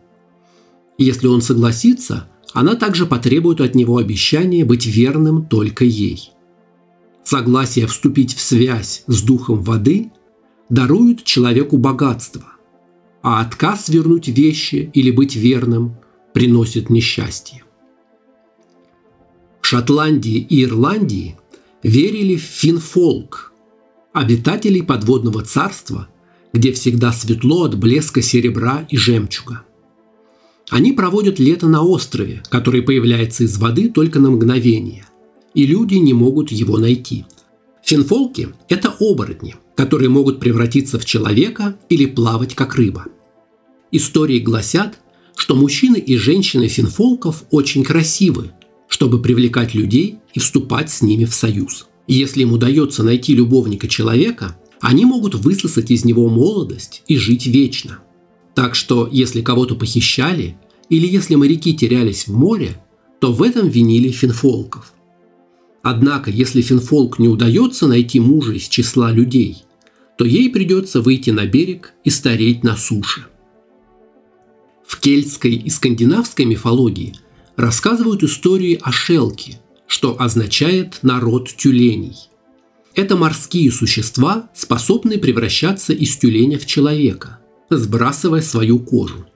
Если 1.00 1.28
он 1.28 1.40
согласится, 1.40 2.28
она 2.52 2.74
также 2.74 3.06
потребует 3.06 3.62
от 3.62 3.74
него 3.74 3.96
обещания 3.96 4.66
быть 4.66 4.84
верным 4.84 5.46
только 5.46 5.86
ей. 5.86 6.30
Согласие 7.24 7.86
вступить 7.86 8.34
в 8.34 8.40
связь 8.42 9.02
с 9.06 9.22
духом 9.22 9.62
воды 9.62 10.12
дарует 10.68 11.24
человеку 11.24 11.78
богатство, 11.78 12.44
а 13.22 13.40
отказ 13.40 13.88
вернуть 13.88 14.28
вещи 14.28 14.90
или 14.92 15.10
быть 15.10 15.36
верным 15.36 15.96
приносит 16.34 16.90
несчастье. 16.90 17.64
В 19.62 19.66
Шотландии 19.66 20.36
и 20.36 20.64
Ирландии 20.64 21.38
верили 21.82 22.36
в 22.36 22.42
финфолк, 22.42 23.54
обитателей 24.12 24.82
подводного 24.82 25.42
царства, 25.46 26.08
где 26.52 26.72
всегда 26.72 27.10
светло 27.10 27.64
от 27.64 27.78
блеска 27.78 28.20
серебра 28.20 28.86
и 28.90 28.98
жемчуга. 28.98 29.64
Они 30.70 30.92
проводят 30.92 31.40
лето 31.40 31.68
на 31.68 31.82
острове, 31.82 32.42
который 32.48 32.82
появляется 32.82 33.42
из 33.42 33.58
воды 33.58 33.88
только 33.88 34.20
на 34.20 34.30
мгновение, 34.30 35.04
и 35.52 35.66
люди 35.66 35.96
не 35.96 36.14
могут 36.14 36.52
его 36.52 36.78
найти. 36.78 37.26
Финфолки– 37.84 38.50
это 38.68 38.94
оборотни, 39.00 39.56
которые 39.74 40.08
могут 40.10 40.38
превратиться 40.38 41.00
в 41.00 41.04
человека 41.04 41.76
или 41.88 42.06
плавать 42.06 42.54
как 42.54 42.76
рыба. 42.76 43.06
Истории 43.90 44.38
гласят, 44.38 45.00
что 45.34 45.56
мужчины 45.56 45.96
и 45.96 46.16
женщины 46.16 46.68
финфолков 46.68 47.44
очень 47.50 47.82
красивы, 47.82 48.52
чтобы 48.86 49.20
привлекать 49.20 49.74
людей 49.74 50.18
и 50.34 50.38
вступать 50.38 50.90
с 50.90 51.02
ними 51.02 51.24
в 51.24 51.34
союз. 51.34 51.88
Если 52.06 52.42
им 52.42 52.52
удается 52.52 53.02
найти 53.02 53.34
любовника 53.34 53.88
человека, 53.88 54.56
они 54.80 55.04
могут 55.04 55.34
высосать 55.34 55.90
из 55.90 56.04
него 56.04 56.28
молодость 56.28 57.02
и 57.08 57.16
жить 57.16 57.46
вечно. 57.46 57.98
Так 58.60 58.74
что, 58.74 59.08
если 59.10 59.40
кого-то 59.40 59.74
похищали 59.74 60.54
или 60.90 61.06
если 61.06 61.34
моряки 61.34 61.72
терялись 61.74 62.28
в 62.28 62.36
море, 62.36 62.76
то 63.18 63.32
в 63.32 63.42
этом 63.42 63.68
винили 63.68 64.10
финфолков– 64.10 64.92
Однако, 65.82 66.30
если 66.30 66.60
Финфолк 66.60 67.18
не 67.18 67.28
удается 67.28 67.86
найти 67.86 68.20
мужа 68.20 68.52
из 68.52 68.68
числа 68.68 69.10
людей, 69.10 69.64
то 70.18 70.24
ей 70.24 70.50
придется 70.50 71.00
выйти 71.00 71.30
на 71.30 71.46
берег 71.46 71.94
и 72.04 72.10
стареть 72.10 72.62
на 72.62 72.76
суше. 72.76 73.26
В 74.86 75.00
кельтской 75.00 75.54
и 75.54 75.70
скандинавской 75.70 76.44
мифологии 76.44 77.14
рассказывают 77.56 78.22
истории 78.22 78.78
о 78.82 78.92
шелке, 78.92 79.60
что 79.86 80.20
означает 80.20 80.98
«народ 81.02 81.48
тюленей». 81.48 82.16
Это 82.94 83.16
морские 83.16 83.70
существа, 83.70 84.50
способные 84.54 85.18
превращаться 85.18 85.94
из 85.94 86.16
тюленя 86.18 86.58
в 86.58 86.66
человека, 86.66 87.39
сбрасывая 87.76 88.42
свою 88.42 88.78
кожу. 88.78 89.26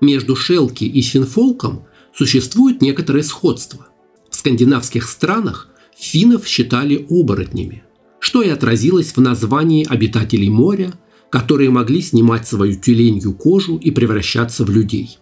Между 0.00 0.34
шелки 0.34 0.84
и 0.84 1.00
финфолком 1.02 1.84
существует 2.14 2.82
некоторое 2.82 3.22
сходство 3.22 3.86
скандинавских 4.30 5.08
странах 5.08 5.68
финнов 5.96 6.46
считали 6.46 7.06
оборотнями, 7.08 7.84
что 8.18 8.42
и 8.42 8.48
отразилось 8.48 9.12
в 9.16 9.20
названии 9.20 9.86
обитателей 9.86 10.48
моря, 10.48 10.92
которые 11.30 11.70
могли 11.70 12.02
снимать 12.02 12.46
свою 12.46 12.74
тюленью 12.74 13.34
кожу 13.34 13.76
и 13.76 13.90
превращаться 13.90 14.64
в 14.64 14.70
людей. 14.70 15.18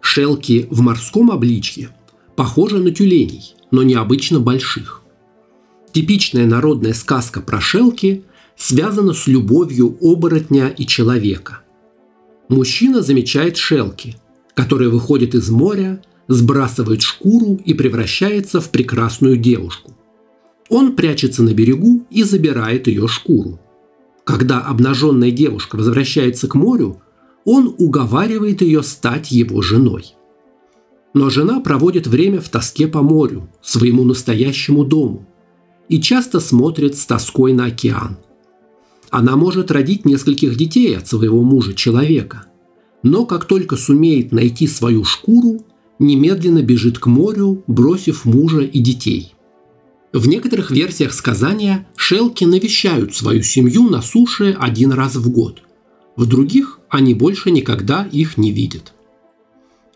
Шелки 0.00 0.66
в 0.70 0.80
морском 0.80 1.30
обличье 1.30 1.90
похожи 2.34 2.78
на 2.78 2.90
тюленей, 2.90 3.54
но 3.70 3.82
необычно 3.82 4.40
больших. 4.40 5.02
Типичная 5.92 6.46
народная 6.46 6.94
сказка 6.94 7.40
про 7.40 7.60
шелки 7.60 8.24
связана 8.56 9.12
с 9.12 9.26
любовью 9.26 9.96
оборотня 10.00 10.68
и 10.68 10.86
человека. 10.86 11.60
Мужчина 12.48 13.02
замечает 13.02 13.56
шелки, 13.56 14.16
которые 14.54 14.90
выходят 14.90 15.34
из 15.34 15.50
моря 15.50 16.02
сбрасывает 16.28 17.02
шкуру 17.02 17.60
и 17.64 17.74
превращается 17.74 18.60
в 18.60 18.70
прекрасную 18.70 19.36
девушку. 19.36 19.92
Он 20.68 20.96
прячется 20.96 21.42
на 21.42 21.52
берегу 21.52 22.06
и 22.10 22.22
забирает 22.22 22.86
ее 22.86 23.08
шкуру. 23.08 23.60
Когда 24.24 24.60
обнаженная 24.60 25.30
девушка 25.30 25.76
возвращается 25.76 26.48
к 26.48 26.54
морю, 26.54 27.02
он 27.44 27.74
уговаривает 27.78 28.62
ее 28.62 28.82
стать 28.82 29.32
его 29.32 29.62
женой. 29.62 30.14
Но 31.12 31.28
жена 31.28 31.60
проводит 31.60 32.06
время 32.06 32.40
в 32.40 32.48
тоске 32.48 32.86
по 32.86 33.02
морю, 33.02 33.50
своему 33.60 34.04
настоящему 34.04 34.84
дому, 34.84 35.26
и 35.88 36.00
часто 36.00 36.40
смотрит 36.40 36.96
с 36.96 37.04
тоской 37.04 37.52
на 37.52 37.66
океан. 37.66 38.16
Она 39.12 39.36
может 39.36 39.70
родить 39.70 40.06
нескольких 40.06 40.56
детей 40.56 40.96
от 40.96 41.06
своего 41.06 41.42
мужа-человека, 41.42 42.46
но 43.02 43.26
как 43.26 43.44
только 43.44 43.76
сумеет 43.76 44.32
найти 44.32 44.66
свою 44.66 45.04
шкуру, 45.04 45.66
немедленно 45.98 46.62
бежит 46.62 46.98
к 46.98 47.06
морю, 47.06 47.62
бросив 47.66 48.24
мужа 48.24 48.62
и 48.62 48.78
детей. 48.80 49.34
В 50.14 50.26
некоторых 50.26 50.70
версиях 50.70 51.12
сказания 51.12 51.86
шелки 51.94 52.44
навещают 52.44 53.14
свою 53.14 53.42
семью 53.42 53.90
на 53.90 54.00
суше 54.00 54.56
один 54.58 54.92
раз 54.92 55.16
в 55.16 55.30
год. 55.30 55.62
В 56.16 56.24
других 56.24 56.80
они 56.88 57.12
больше 57.12 57.50
никогда 57.50 58.08
их 58.10 58.38
не 58.38 58.50
видят. 58.50 58.94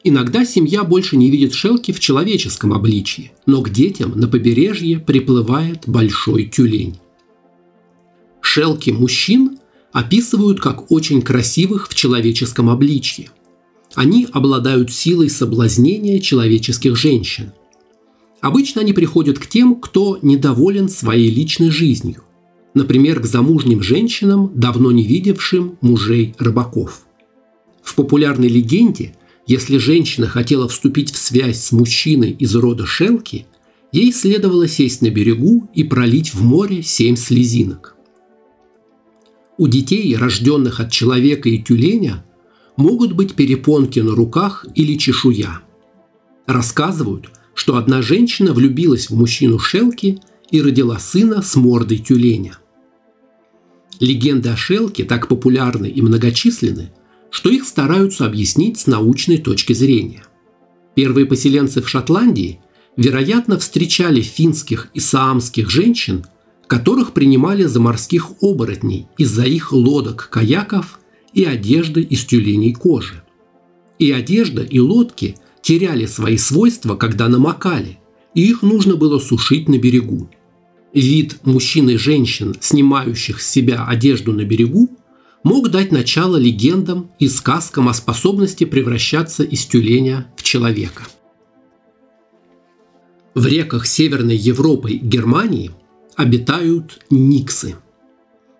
Иногда 0.04 0.44
семья 0.44 0.84
больше 0.84 1.16
не 1.16 1.30
видит 1.30 1.54
шелки 1.54 1.90
в 1.90 2.00
человеческом 2.00 2.74
обличье, 2.74 3.32
но 3.46 3.62
к 3.62 3.70
детям 3.70 4.12
на 4.14 4.28
побережье 4.28 4.98
приплывает 4.98 5.84
большой 5.86 6.44
тюлень. 6.44 6.98
Шелки 8.46 8.90
мужчин 8.90 9.58
описывают 9.92 10.60
как 10.60 10.92
очень 10.92 11.20
красивых 11.20 11.88
в 11.88 11.94
человеческом 11.96 12.70
обличье. 12.70 13.30
Они 13.96 14.28
обладают 14.32 14.92
силой 14.92 15.28
соблазнения 15.28 16.20
человеческих 16.20 16.96
женщин. 16.96 17.52
Обычно 18.40 18.82
они 18.82 18.92
приходят 18.92 19.40
к 19.40 19.48
тем, 19.48 19.74
кто 19.74 20.20
недоволен 20.22 20.88
своей 20.88 21.28
личной 21.28 21.70
жизнью, 21.70 22.22
например, 22.72 23.18
к 23.18 23.26
замужним 23.26 23.82
женщинам, 23.82 24.52
давно 24.54 24.92
не 24.92 25.02
видевшим 25.02 25.76
мужей 25.80 26.34
рыбаков. 26.38 27.04
В 27.82 27.96
популярной 27.96 28.48
легенде, 28.48 29.16
если 29.48 29.76
женщина 29.76 30.28
хотела 30.28 30.68
вступить 30.68 31.12
в 31.12 31.18
связь 31.18 31.60
с 31.60 31.72
мужчиной 31.72 32.30
из 32.30 32.54
рода 32.54 32.86
Шелки, 32.86 33.46
ей 33.90 34.12
следовало 34.12 34.68
сесть 34.68 35.02
на 35.02 35.10
берегу 35.10 35.68
и 35.74 35.82
пролить 35.82 36.32
в 36.32 36.44
море 36.44 36.84
семь 36.84 37.16
слезинок. 37.16 37.95
У 39.58 39.68
детей, 39.68 40.14
рожденных 40.16 40.80
от 40.80 40.92
человека 40.92 41.48
и 41.48 41.58
тюленя, 41.58 42.24
могут 42.76 43.12
быть 43.12 43.34
перепонки 43.34 44.00
на 44.00 44.14
руках 44.14 44.66
или 44.74 44.98
чешуя. 44.98 45.60
Рассказывают, 46.46 47.30
что 47.54 47.76
одна 47.76 48.02
женщина 48.02 48.52
влюбилась 48.52 49.08
в 49.08 49.16
мужчину 49.16 49.58
Шелки 49.58 50.20
и 50.50 50.60
родила 50.60 50.98
сына 50.98 51.40
с 51.42 51.56
мордой 51.56 51.98
тюленя. 51.98 52.58
Легенды 53.98 54.50
о 54.50 54.56
Шелке 54.56 55.04
так 55.04 55.26
популярны 55.26 55.86
и 55.86 56.02
многочисленны, 56.02 56.92
что 57.30 57.48
их 57.48 57.64
стараются 57.64 58.26
объяснить 58.26 58.78
с 58.78 58.86
научной 58.86 59.38
точки 59.38 59.72
зрения. 59.72 60.24
Первые 60.94 61.26
поселенцы 61.26 61.80
в 61.80 61.88
Шотландии, 61.88 62.60
вероятно, 62.96 63.58
встречали 63.58 64.20
финских 64.20 64.88
и 64.92 65.00
саамских 65.00 65.70
женщин, 65.70 66.26
которых 66.66 67.12
принимали 67.12 67.64
за 67.64 67.80
морских 67.80 68.30
оборотней 68.40 69.06
из-за 69.18 69.44
их 69.44 69.72
лодок, 69.72 70.28
каяков 70.30 70.98
и 71.32 71.44
одежды 71.44 72.02
из 72.02 72.24
тюленей 72.24 72.72
кожи. 72.72 73.22
И 73.98 74.10
одежда, 74.12 74.62
и 74.62 74.78
лодки 74.78 75.36
теряли 75.62 76.06
свои 76.06 76.36
свойства, 76.36 76.96
когда 76.96 77.28
намокали, 77.28 77.98
и 78.34 78.48
их 78.48 78.62
нужно 78.62 78.96
было 78.96 79.18
сушить 79.18 79.68
на 79.68 79.78
берегу. 79.78 80.28
Вид 80.92 81.38
мужчин 81.44 81.90
и 81.90 81.96
женщин, 81.96 82.54
снимающих 82.60 83.40
с 83.40 83.50
себя 83.50 83.84
одежду 83.86 84.32
на 84.32 84.44
берегу, 84.44 84.90
мог 85.42 85.70
дать 85.70 85.92
начало 85.92 86.36
легендам 86.36 87.10
и 87.18 87.28
сказкам 87.28 87.88
о 87.88 87.94
способности 87.94 88.64
превращаться 88.64 89.44
из 89.44 89.64
тюленя 89.66 90.26
в 90.36 90.42
человека. 90.42 91.04
В 93.34 93.46
реках 93.46 93.86
Северной 93.86 94.36
Европы 94.36 94.92
и 94.92 94.98
Германии 94.98 95.70
обитают 96.16 97.00
никсы. 97.10 97.76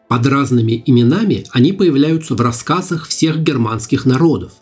Под 0.09 0.27
разными 0.27 0.83
именами 0.87 1.45
они 1.51 1.73
появляются 1.73 2.35
в 2.35 2.41
рассказах 2.41 3.09
всех 3.09 3.41
германских 3.41 4.05
народов, 4.07 4.53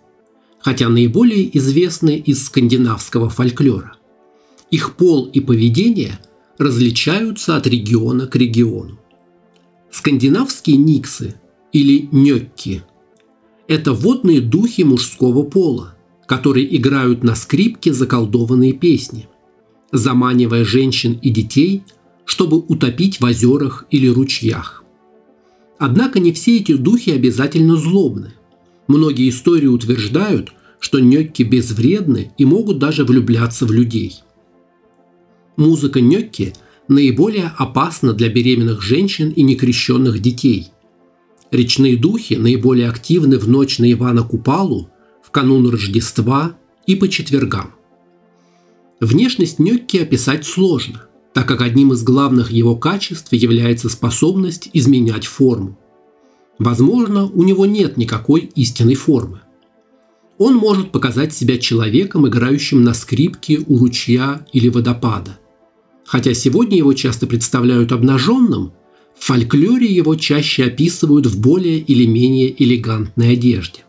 хотя 0.61 0.89
наиболее 0.89 1.57
известны 1.59 2.17
из 2.17 2.47
скандинавского 2.47 3.29
фольклора. 3.29 3.97
Их 4.71 4.95
пол 4.97 5.27
и 5.27 5.41
поведение 5.41 6.19
различаются 6.57 7.57
от 7.57 7.67
региона 7.67 8.27
к 8.27 8.37
региону. 8.37 8.99
Скандинавские 9.91 10.77
никсы 10.77 11.35
или 11.73 12.09
нёкки– 12.11 12.83
это 13.69 13.93
водные 13.93 14.41
духи 14.41 14.83
мужского 14.83 15.43
пола, 15.43 15.95
которые 16.27 16.75
играют 16.77 17.23
на 17.25 17.35
скрипке 17.35 17.93
заколдованные 17.93 18.73
песни, 18.73 19.29
заманивая 19.93 20.65
женщин 20.65 21.19
и 21.23 21.31
детей, 21.31 21.83
чтобы 22.25 22.59
утопить 22.59 23.21
в 23.21 23.25
озерах 23.25 23.87
или 23.91 24.09
ручьях. 24.09 24.85
Однако 25.79 26.21
не 26.21 26.33
все 26.33 26.59
эти 26.59 26.75
духи 26.77 27.11
обязательно 27.11 27.77
злобны. 27.77 28.33
Многие 28.87 29.29
истории 29.29 29.67
утверждают, 29.67 30.53
что 30.79 31.01
нёкки 31.01 31.43
безвредны 31.43 32.33
и 32.39 32.45
могут 32.45 32.79
даже 32.79 33.05
влюбляться 33.05 33.67
в 33.67 33.73
людей. 33.73 34.21
Музыка 35.57 36.01
нёкки 36.01 36.53
наиболее 36.89 37.53
опасна 37.57 38.13
для 38.13 38.29
беременных 38.29 38.83
женщин 38.83 39.31
и 39.31 39.43
некрещенных 39.43 40.21
детей. 40.21 40.69
Речные 41.51 41.97
духи 41.97 42.35
наиболее 42.35 42.89
активны 42.89 43.39
в 43.39 43.49
ночь 43.49 43.79
на 43.79 43.91
Ивана 43.91 44.23
Купалу, 44.23 44.91
в 45.23 45.31
канун 45.31 45.69
Рождества 45.69 46.57
и 46.87 46.97
по 46.97 47.09
четвергам. 47.09 47.75
Внешность 49.01 49.59
нёкки 49.59 49.99
описать 49.99 50.45
сложно, 50.47 51.07
так 51.35 51.49
как 51.49 51.61
одним 51.61 51.93
из 51.93 52.03
главных 52.05 52.53
его 52.53 52.77
качеств 52.77 53.33
является 53.33 53.89
способность 53.89 54.71
изменять 54.73 55.27
форму. 55.27 55.77
Возможно, 56.59 57.27
у 57.27 57.43
него 57.43 57.67
нет 57.67 57.97
никакой 57.97 58.53
истинной 58.55 58.95
формы. 58.95 59.41
Он 60.39 60.55
может 60.55 60.93
показать 60.93 61.35
себя 61.35 61.59
человеком, 61.59 62.27
играющим 62.29 62.85
на 62.85 62.95
скрипке 62.95 63.61
у 63.67 63.79
ручья 63.79 64.47
или 64.53 64.69
водопада. 64.69 65.39
Хотя 66.07 66.35
сегодня 66.35 66.77
его 66.77 66.93
часто 66.93 67.27
представляют 67.27 67.91
обнаженным, 67.91 68.73
в 69.19 69.25
фольклоре 69.25 69.87
его 69.87 70.15
чаще 70.15 70.65
описывают 70.65 71.27
в 71.27 71.41
более 71.41 71.79
или 71.79 72.07
менее 72.07 72.63
элегантной 72.63 73.33
одежде. 73.33 73.81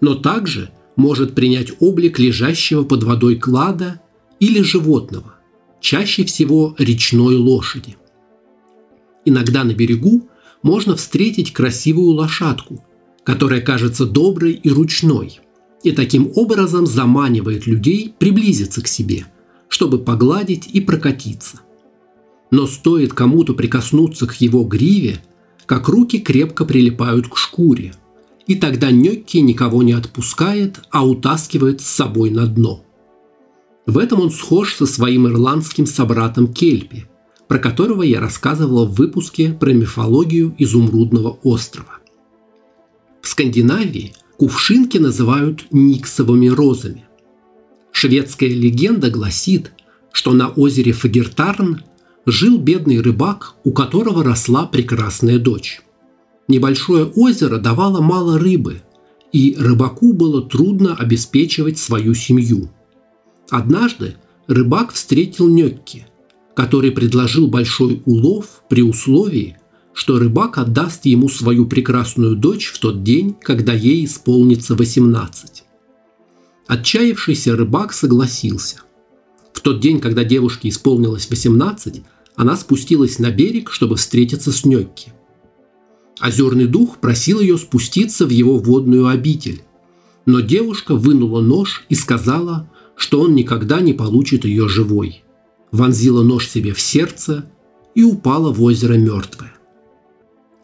Но 0.00 0.14
также 0.14 0.70
может 0.94 1.34
принять 1.34 1.72
облик 1.80 2.18
лежащего 2.18 2.84
под 2.84 3.02
водой 3.02 3.36
клада 3.36 4.00
или 4.40 4.62
животного, 4.62 5.37
чаще 5.80 6.24
всего 6.24 6.74
речной 6.78 7.36
лошади. 7.36 7.96
Иногда 9.24 9.64
на 9.64 9.74
берегу 9.74 10.28
можно 10.62 10.96
встретить 10.96 11.52
красивую 11.52 12.12
лошадку, 12.12 12.84
которая 13.24 13.60
кажется 13.60 14.06
доброй 14.06 14.52
и 14.52 14.70
ручной, 14.70 15.40
и 15.82 15.92
таким 15.92 16.32
образом 16.34 16.86
заманивает 16.86 17.66
людей 17.66 18.14
приблизиться 18.18 18.82
к 18.82 18.88
себе– 18.88 19.26
чтобы 19.68 19.98
погладить 19.98 20.66
и 20.66 20.80
прокатиться. 20.80 21.60
Но 22.50 22.66
стоит 22.66 23.12
кому-то 23.12 23.54
прикоснуться 23.54 24.26
к 24.26 24.34
его 24.40 24.64
гриве, 24.64 25.20
как 25.66 25.88
руки 25.88 26.18
крепко 26.18 26.64
прилипают 26.64 27.28
к 27.28 27.36
шкуре, 27.36 27.92
и 28.46 28.54
тогда 28.54 28.90
Нёкки 28.90 29.36
никого 29.36 29.82
не 29.82 29.92
отпускает, 29.92 30.80
а 30.90 31.06
утаскивает 31.06 31.82
с 31.82 31.86
собой 31.86 32.30
на 32.30 32.46
дно. 32.46 32.82
В 33.88 33.96
этом 33.96 34.20
он 34.20 34.30
схож 34.30 34.74
со 34.74 34.84
своим 34.84 35.26
ирландским 35.28 35.86
собратом 35.86 36.52
Кельпи, 36.52 37.06
про 37.48 37.58
которого 37.58 38.02
я 38.02 38.20
рассказывала 38.20 38.84
в 38.84 38.92
выпуске 38.92 39.56
про 39.58 39.72
мифологию 39.72 40.54
Изумрудного 40.58 41.38
острова. 41.42 41.96
В 43.22 43.28
Скандинавии 43.28 44.12
кувшинки 44.36 44.98
называют 44.98 45.68
никсовыми 45.70 46.48
розами. 46.48 47.06
Шведская 47.90 48.50
легенда 48.50 49.10
гласит, 49.10 49.72
что 50.12 50.34
на 50.34 50.50
озере 50.50 50.92
Фагертарн 50.92 51.80
жил 52.26 52.58
бедный 52.58 53.00
рыбак, 53.00 53.54
у 53.64 53.72
которого 53.72 54.22
росла 54.22 54.66
прекрасная 54.66 55.38
дочь. 55.38 55.80
Небольшое 56.46 57.06
озеро 57.06 57.56
давало 57.56 58.02
мало 58.02 58.38
рыбы, 58.38 58.82
и 59.32 59.56
рыбаку 59.58 60.12
было 60.12 60.42
трудно 60.42 60.94
обеспечивать 60.94 61.78
свою 61.78 62.12
семью. 62.12 62.68
Однажды 63.50 64.16
рыбак 64.46 64.92
встретил 64.92 65.48
Нёкки, 65.48 66.06
который 66.54 66.90
предложил 66.90 67.48
большой 67.48 68.02
улов 68.04 68.62
при 68.68 68.82
условии, 68.82 69.56
что 69.94 70.18
рыбак 70.18 70.58
отдаст 70.58 71.06
ему 71.06 71.28
свою 71.28 71.66
прекрасную 71.66 72.36
дочь 72.36 72.66
в 72.66 72.78
тот 72.78 73.02
день, 73.02 73.34
когда 73.40 73.72
ей 73.72 74.04
исполнится 74.04 74.74
18. 74.74 75.64
Отчаявшийся 76.66 77.56
рыбак 77.56 77.92
согласился. 77.92 78.82
В 79.52 79.60
тот 79.60 79.80
день, 79.80 80.00
когда 80.00 80.24
девушке 80.24 80.68
исполнилось 80.68 81.30
18, 81.30 82.02
она 82.36 82.56
спустилась 82.56 83.18
на 83.18 83.30
берег, 83.30 83.72
чтобы 83.72 83.96
встретиться 83.96 84.52
с 84.52 84.64
Нёкки. 84.64 85.12
Озерный 86.20 86.66
дух 86.66 86.98
просил 86.98 87.40
ее 87.40 87.56
спуститься 87.56 88.26
в 88.26 88.30
его 88.30 88.58
водную 88.58 89.06
обитель, 89.06 89.62
но 90.26 90.40
девушка 90.40 90.94
вынула 90.94 91.40
нож 91.40 91.86
и 91.88 91.94
сказала, 91.94 92.68
что 92.98 93.22
он 93.22 93.34
никогда 93.34 93.80
не 93.80 93.94
получит 93.94 94.44
ее 94.44 94.68
живой. 94.68 95.24
Вонзила 95.72 96.22
нож 96.22 96.46
себе 96.46 96.74
в 96.74 96.80
сердце 96.80 97.50
и 97.94 98.04
упала 98.04 98.52
в 98.52 98.62
озеро 98.62 98.94
мертвая. 98.94 99.54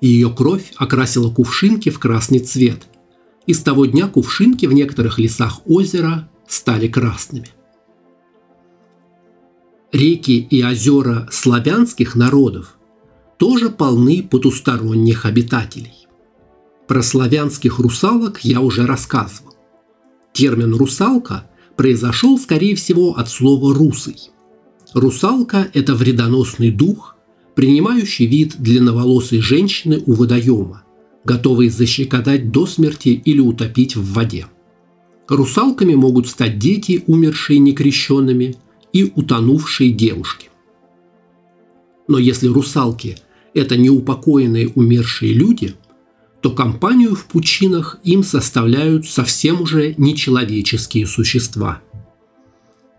Ее 0.03 0.29
кровь 0.29 0.75
окрасила 0.77 1.31
кувшинки 1.31 1.89
в 1.89 1.99
красный 1.99 2.41
цвет– 2.41 2.89
и 3.47 3.53
с 3.53 3.61
того 3.61 3.87
дня 3.87 4.09
кувшинки 4.09 4.67
в 4.67 4.73
некоторых 4.73 5.19
лесах 5.19 5.61
озера 5.67 6.29
стали 6.47 6.89
красными. 6.89 7.49
Реки 9.93 10.39
и 10.39 10.65
озера 10.65 11.29
славянских 11.31 12.17
народов 12.17 12.77
тоже 13.39 13.71
полны 13.71 14.23
потусторонних 14.23 15.25
обитателей. 15.25 16.07
Про 16.89 17.03
славянских 17.03 17.79
русалок 17.79 18.41
я 18.45 18.61
уже 18.61 18.87
рассказывал. 18.87 19.55
Термин 20.33 20.75
«русалка» 20.75 21.49
произошел, 21.77 22.39
скорее 22.39 22.75
всего, 22.75 23.17
от 23.17 23.29
слова 23.29 23.75
«русый». 23.75 24.17
Русалка– 24.93 25.69
это 25.75 25.95
вредоносный 25.95 26.71
дух, 26.71 27.17
принимающий 27.55 28.27
вид 28.27 28.57
длинноволосой 28.59 29.41
женщины 29.41 30.03
у 30.07 30.13
водоема, 30.13 30.85
готовые 31.25 31.71
защекотать 31.71 32.53
до 32.53 32.67
смерти 32.67 33.09
или 33.09 33.41
утопить 33.41 33.97
в 33.97 34.13
воде. 34.13 34.47
Русалками 35.29 35.95
могут 35.95 36.29
стать 36.29 36.59
дети, 36.59 37.03
умершие 37.07 37.59
некрещенными, 37.59 38.57
и 38.95 39.13
утонувшие 39.15 39.91
девушки. 39.91 40.49
Но 42.09 42.17
если 42.17 42.47
русалки– 42.47 43.19
это 43.55 43.77
неупокоенные 43.77 44.69
умершие 44.69 45.35
люди, 45.35 45.75
то 46.45 46.51
компанию 46.51 47.15
в 47.15 47.25
пучинах 47.25 47.99
им 48.05 48.23
составляют 48.23 49.09
совсем 49.09 49.63
уже 49.63 49.95
нечеловеческие 49.97 51.07
существа. 51.07 51.81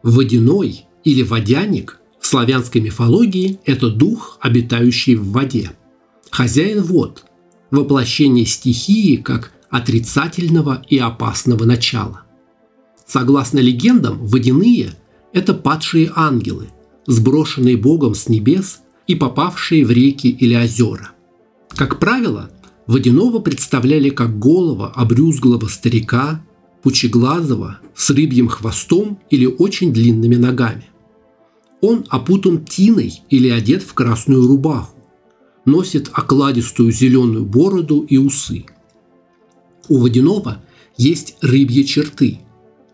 Водяной 0.02 0.86
или 1.04 1.22
водяник 1.22 2.00
в 2.20 2.26
славянской 2.26 2.82
мифологии– 2.82 3.60
это 3.66 3.92
дух, 3.92 4.40
обитающий 4.42 5.14
в 5.14 5.28
воде. 5.28 5.74
Хозяин 6.32 6.82
вод– 6.82 7.26
воплощение 7.70 8.48
стихии 8.48 9.18
как 9.18 9.52
отрицательного 9.70 10.84
и 10.90 10.98
опасного 10.98 11.66
начала. 11.66 12.24
Согласно 13.06 13.60
легендам, 13.60 14.26
водяные– 14.26 14.96
это 15.34 15.54
падшие 15.54 16.12
ангелы, 16.16 16.70
сброшенные 17.06 17.78
Богом 17.78 18.16
с 18.16 18.28
небес 18.28 18.80
и 19.06 19.14
попавшие 19.14 19.86
в 19.86 19.92
реки 19.92 20.32
или 20.32 20.56
озера. 20.56 21.12
Как 21.76 22.00
правило, 22.00 22.50
водяного 22.88 23.40
представляли 23.40 24.10
как 24.10 24.38
голого 24.40 24.90
обрюзглого 24.90 25.68
старика, 25.68 26.46
пучеглазого, 26.84 27.80
с 27.96 28.10
рыбьим 28.10 28.48
хвостом 28.48 29.20
или 29.30 29.46
очень 29.46 29.94
длинными 29.94 30.36
ногами. 30.36 30.86
Он 31.82 32.06
опутан 32.10 32.64
тиной 32.66 33.22
или 33.30 33.50
одет 33.50 33.84
в 33.84 33.94
красную 33.94 34.48
рубаху 34.48 34.96
носит 35.66 36.10
окладистую 36.14 36.92
зеленую 36.92 37.46
бороду 37.46 38.02
и 38.02 38.18
усы. 38.18 38.66
У 39.90 39.98
водяного 39.98 40.64
есть 40.98 41.38
рыбьи 41.42 41.86
черты, 41.86 42.40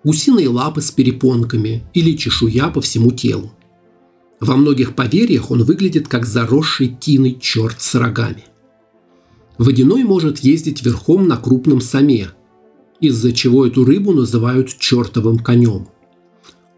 гусиные 0.03 0.49
лапы 0.49 0.81
с 0.81 0.91
перепонками 0.91 1.83
или 1.93 2.15
чешуя 2.17 2.69
по 2.69 2.81
всему 2.81 3.11
телу. 3.11 3.51
Во 4.39 4.55
многих 4.55 4.95
поверьях 4.95 5.51
он 5.51 5.63
выглядит 5.63 6.07
как 6.07 6.25
заросший 6.25 6.87
тиной 6.99 7.37
черт 7.39 7.79
с 7.79 7.93
рогами. 7.95 8.45
Водяной 9.57 10.03
может 10.03 10.39
ездить 10.39 10.83
верхом 10.83 11.27
на 11.27 11.37
крупном 11.37 11.81
саме, 11.81 12.29
из-за 12.99 13.33
чего 13.33 13.65
эту 13.65 13.83
рыбу 13.83 14.11
называют 14.13 14.77
чертовым 14.77 15.39
конем. 15.39 15.87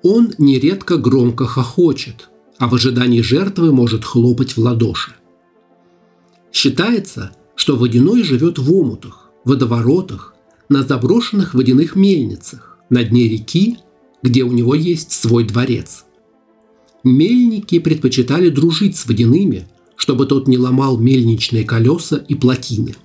Он 0.01 0.33
нередко 0.37 0.97
громко 0.97 1.45
хохочет, 1.45 2.29
а 2.57 2.67
в 2.67 2.75
ожидании 2.75 3.21
жертвы 3.21 3.71
может 3.71 4.03
хлопать 4.03 4.55
в 4.55 4.59
ладоши. 4.59 5.13
Считается, 6.51 7.31
что 7.55 7.75
водяной 7.75 8.23
живет 8.23 8.57
в 8.59 8.71
омутах, 8.71 9.31
водоворотах, 9.45 10.33
на 10.69 10.83
заброшенных 10.83 11.53
водяных 11.53 11.95
мельницах, 11.95 12.77
на 12.89 13.03
дне 13.03 13.27
реки, 13.27 13.77
где 14.21 14.43
у 14.43 14.51
него 14.51 14.75
есть 14.75 15.11
свой 15.11 15.43
дворец. 15.43 16.05
Мельники 17.03 17.79
предпочитали 17.79 18.49
дружить 18.49 18.95
с 18.95 19.05
водяными, 19.05 19.67
чтобы 19.95 20.25
тот 20.25 20.47
не 20.47 20.57
ломал 20.57 20.97
мельничные 20.97 21.63
колеса 21.63 22.17
и 22.27 22.35
плотины. 22.35 22.95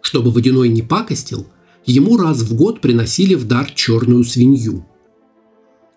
Чтобы 0.00 0.30
водяной 0.30 0.68
не 0.68 0.82
пакостил, 0.82 1.46
ему 1.84 2.16
раз 2.16 2.42
в 2.42 2.54
год 2.54 2.80
приносили 2.80 3.34
в 3.34 3.46
дар 3.46 3.70
черную 3.74 4.24
свинью. 4.24 4.86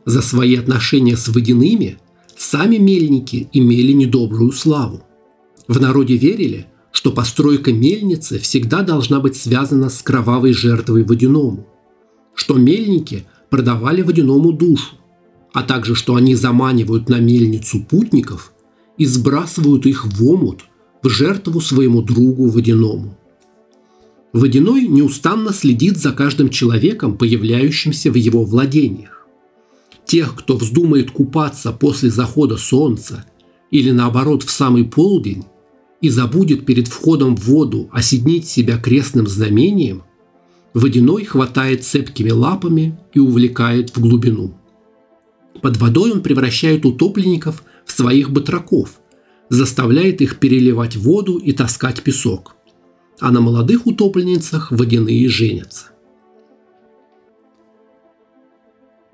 За 0.05 0.21
свои 0.21 0.55
отношения 0.55 1.15
с 1.15 1.27
водяными 1.27 1.97
сами 2.35 2.77
мельники 2.77 3.49
имели 3.53 3.91
недобрую 3.91 4.51
славу. 4.51 5.03
В 5.67 5.79
народе 5.79 6.17
верили, 6.17 6.67
что 6.91 7.11
постройка 7.11 7.71
мельницы 7.71 8.39
всегда 8.39 8.81
должна 8.81 9.19
быть 9.19 9.35
связана 9.35 9.89
с 9.89 10.01
кровавой 10.01 10.53
жертвой 10.53 11.03
водяному, 11.03 11.67
что 12.33 12.55
мельники 12.55 13.25
продавали 13.49 14.01
водяному 14.01 14.51
душу, 14.51 14.95
а 15.53 15.63
также 15.63 15.95
что 15.95 16.15
они 16.15 16.35
заманивают 16.35 17.09
на 17.09 17.19
мельницу 17.19 17.81
путников 17.83 18.53
и 19.01 19.05
сбрасывают 19.07 19.87
их 19.87 20.05
в 20.05 20.23
омут 20.23 20.65
в 21.01 21.09
жертву 21.09 21.59
своему 21.59 22.03
другу 22.03 22.47
водяному. 22.49 23.17
Водяной 24.31 24.85
неустанно 24.85 25.53
следит 25.53 25.97
за 25.97 26.11
каждым 26.11 26.49
человеком, 26.49 27.17
появляющимся 27.17 28.11
в 28.11 28.15
его 28.15 28.43
владениях. 28.43 29.25
Тех, 30.05 30.35
кто 30.35 30.55
вздумает 30.55 31.09
купаться 31.09 31.71
после 31.71 32.11
захода 32.11 32.57
солнца 32.57 33.25
или 33.71 33.89
наоборот 33.89 34.43
в 34.43 34.51
самый 34.51 34.83
полдень, 34.83 35.45
и 35.99 36.09
забудет 36.09 36.67
перед 36.67 36.87
входом 36.87 37.35
в 37.35 37.45
воду 37.45 37.89
осенить 37.91 38.47
себя 38.47 38.77
крестным 38.77 39.25
знамением, 39.25 40.03
водяной 40.75 41.25
хватает 41.25 41.83
цепкими 41.83 42.29
лапами 42.29 42.99
и 43.15 43.19
увлекает 43.19 43.97
в 43.97 43.99
глубину. 43.99 44.53
Под 45.61 45.77
водой 45.77 46.11
он 46.11 46.21
превращает 46.21 46.85
утопленников 46.85 47.63
в 47.85 47.91
своих 47.91 48.29
батраков, 48.29 49.01
заставляет 49.49 50.21
их 50.21 50.39
переливать 50.39 50.95
воду 50.95 51.37
и 51.37 51.51
таскать 51.51 52.03
песок. 52.03 52.55
А 53.19 53.31
на 53.31 53.41
молодых 53.41 53.87
утопленницах 53.87 54.71
водяные 54.71 55.27
женятся. 55.29 55.87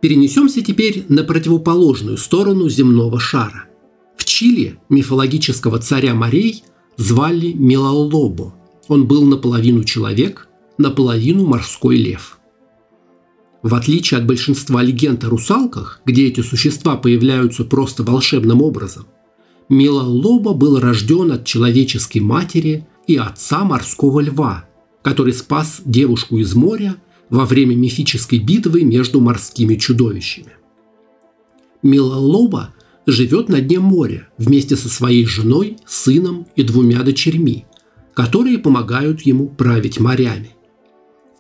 Перенесемся 0.02 0.62
теперь 0.62 1.06
на 1.10 1.24
противоположную 1.24 2.18
сторону 2.18 2.70
земного 2.70 3.20
шара. 3.20 3.66
В 4.16 4.26
Чили 4.26 4.80
мифологического 4.90 5.80
царя 5.80 6.14
морей– 6.14 6.64
звали 6.98 7.54
Милалобо. 7.54 8.54
Он 8.88 9.08
был 9.08 9.26
наполовину 9.26 9.84
человек, 9.84 10.50
наполовину 10.78 11.46
морской 11.46 11.98
лев. 11.98 12.37
В 13.68 13.76
отличие 13.76 14.18
от 14.20 14.26
большинства 14.26 14.82
легенд 14.82 15.26
о 15.26 15.30
русалках, 15.30 16.00
где 16.06 16.28
эти 16.28 16.40
существа 16.40 16.96
появляются 16.96 17.66
просто 17.66 18.02
волшебным 18.02 18.62
образом, 18.62 19.08
Милалоба 19.68 20.54
был 20.54 20.80
рожден 20.80 21.34
от 21.34 21.44
человеческой 21.44 22.20
матери 22.20 22.88
и 23.08 23.18
отца 23.18 23.66
морского 23.66 24.22
льва, 24.22 24.64
который 25.02 25.34
спас 25.34 25.82
девушку 25.84 26.38
из 26.38 26.56
моря 26.56 26.96
во 27.30 27.44
время 27.44 27.76
мифической 27.76 28.40
битвы 28.40 28.84
между 28.86 29.20
морскими 29.20 29.76
чудовищами. 29.76 30.54
Милалоба 31.84 32.74
живет 33.06 33.50
на 33.50 33.60
дне 33.60 33.82
моря 33.82 34.30
вместе 34.38 34.78
со 34.78 34.88
своей 34.88 35.26
женой, 35.26 35.76
сыном 35.86 36.48
и 36.56 36.64
двумя 36.64 37.04
дочерьми, 37.04 37.66
которые 38.14 38.60
помогают 38.60 39.24
ему 39.24 39.50
править 39.50 40.00
морями. 40.00 40.52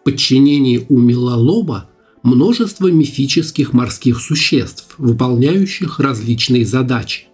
В 0.01 0.03
подчинении 0.03 0.85
у 0.89 0.99
Милалоба 0.99 1.89
множество 2.27 2.91
мифических 2.91 3.71
морских 3.71 4.19
существ, 4.19 4.95
выполняющих 4.97 5.99
различные 5.99 6.65
задачи, 6.65 7.27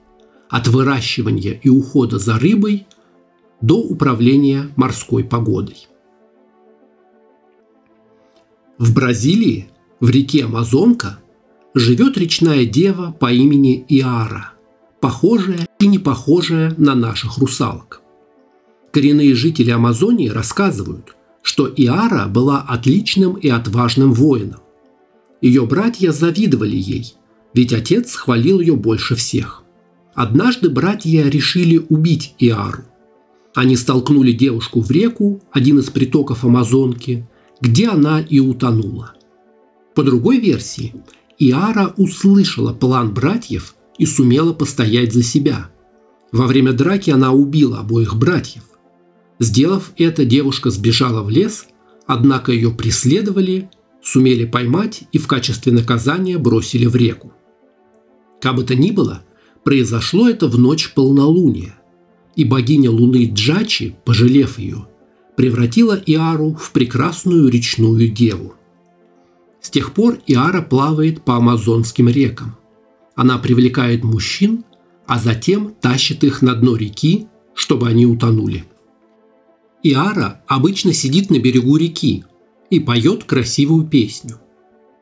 от 0.49 0.67
выращивания 0.67 1.59
и 1.63 1.67
ухода 1.67 2.19
за 2.19 2.37
рыбой 2.37 2.85
до 3.59 3.77
управления 3.79 4.69
морской 4.75 5.23
погодой. 5.23 5.87
В 8.77 8.93
Бразилии, 8.93 9.69
в 9.99 10.11
реке 10.11 10.45
Амазонка, 10.45 11.19
живет 11.73 12.15
речная 12.19 12.65
дева 12.65 13.15
по 13.19 13.31
имени 13.31 13.83
Иара, 13.89 14.51
похожая 15.01 15.67
и 15.79 15.87
не 15.87 15.97
похожая 15.97 16.75
на 16.77 16.93
наших 16.93 17.39
русалок. 17.39 18.01
Коренные 18.91 19.33
жители 19.33 19.71
Амазонии 19.71 20.29
рассказывают, 20.29 21.15
что 21.41 21.67
Иара 21.75 22.27
была 22.27 22.61
отличным 22.61 23.33
и 23.33 23.49
отважным 23.49 24.13
воином. 24.13 24.62
Ее 25.43 25.65
братья 25.65 26.13
завидовали 26.13 26.77
ей, 26.77 27.15
ведь 27.53 27.73
отец 27.73 28.15
хвалил 28.15 28.61
ее 28.61 28.77
больше 28.77 29.15
всех. 29.15 29.63
Однажды 30.15 30.69
братья 30.69 31.27
решили 31.27 31.85
убить 31.89 32.33
Иару. 32.39 32.85
Они 33.53 33.75
столкнули 33.75 34.31
девушку 34.31 34.79
в 34.79 34.89
реку, 34.89 35.41
один 35.51 35.79
из 35.79 35.89
притоков 35.89 36.45
Амазонки, 36.45 37.27
где 37.59 37.89
она 37.89 38.21
и 38.21 38.39
утонула. 38.39 39.15
По 39.95 40.03
другой 40.03 40.39
версии, 40.39 40.95
Иара 41.37 41.93
услышала 41.97 42.73
план 42.73 43.13
братьев 43.13 43.75
и 43.97 44.05
сумела 44.05 44.53
постоять 44.53 45.13
за 45.13 45.23
себя. 45.23 45.71
Во 46.31 46.47
время 46.47 46.71
драки 46.71 47.09
она 47.09 47.33
убила 47.33 47.79
обоих 47.79 48.15
братьев. 48.15 48.63
Сделав 49.39 49.91
это, 49.97 50.23
девушка 50.23 50.69
сбежала 50.69 51.21
в 51.21 51.29
лес, 51.29 51.65
однако 52.07 52.53
ее 52.53 52.71
преследовали, 52.71 53.69
сумели 54.03 54.45
поймать 54.45 55.03
и 55.11 55.17
в 55.17 55.27
качестве 55.27 55.71
наказания 55.71 56.37
бросили 56.37 56.85
в 56.85 56.95
реку. 56.95 57.33
Как 58.41 58.55
бы 58.55 58.63
то 58.63 58.75
ни 58.75 58.91
было, 58.91 59.23
произошло 59.63 60.27
это 60.27 60.47
в 60.47 60.59
ночь 60.59 60.93
полнолуния, 60.93 61.75
и 62.35 62.43
богиня 62.43 62.91
Луны 62.91 63.29
Джачи, 63.31 63.95
пожалев 64.05 64.59
ее, 64.59 64.87
превратила 65.37 65.93
Иару 66.05 66.55
в 66.55 66.71
прекрасную 66.71 67.49
речную 67.49 68.09
деву– 68.09 68.55
с 69.63 69.69
тех 69.69 69.93
пор 69.93 70.19
Иара 70.27 70.61
плавает 70.61 71.23
по 71.23 71.37
амазонским 71.37 72.09
рекам. 72.09 72.57
Она 73.15 73.37
привлекает 73.37 74.03
мужчин, 74.03 74.65
а 75.07 75.17
затем 75.17 75.73
тащит 75.79 76.23
их 76.25 76.41
на 76.41 76.53
дно 76.53 76.75
реки, 76.75 77.27
чтобы 77.55 77.87
они 77.87 78.05
утонули. 78.05 78.65
Иара 79.81 80.43
обычно 80.47 80.91
сидит 80.91 81.29
на 81.29 81.39
берегу 81.39 81.77
реки 81.77 82.25
и 82.73 82.79
поет 82.79 83.23
красивую 83.23 83.85
песню. 83.85 84.39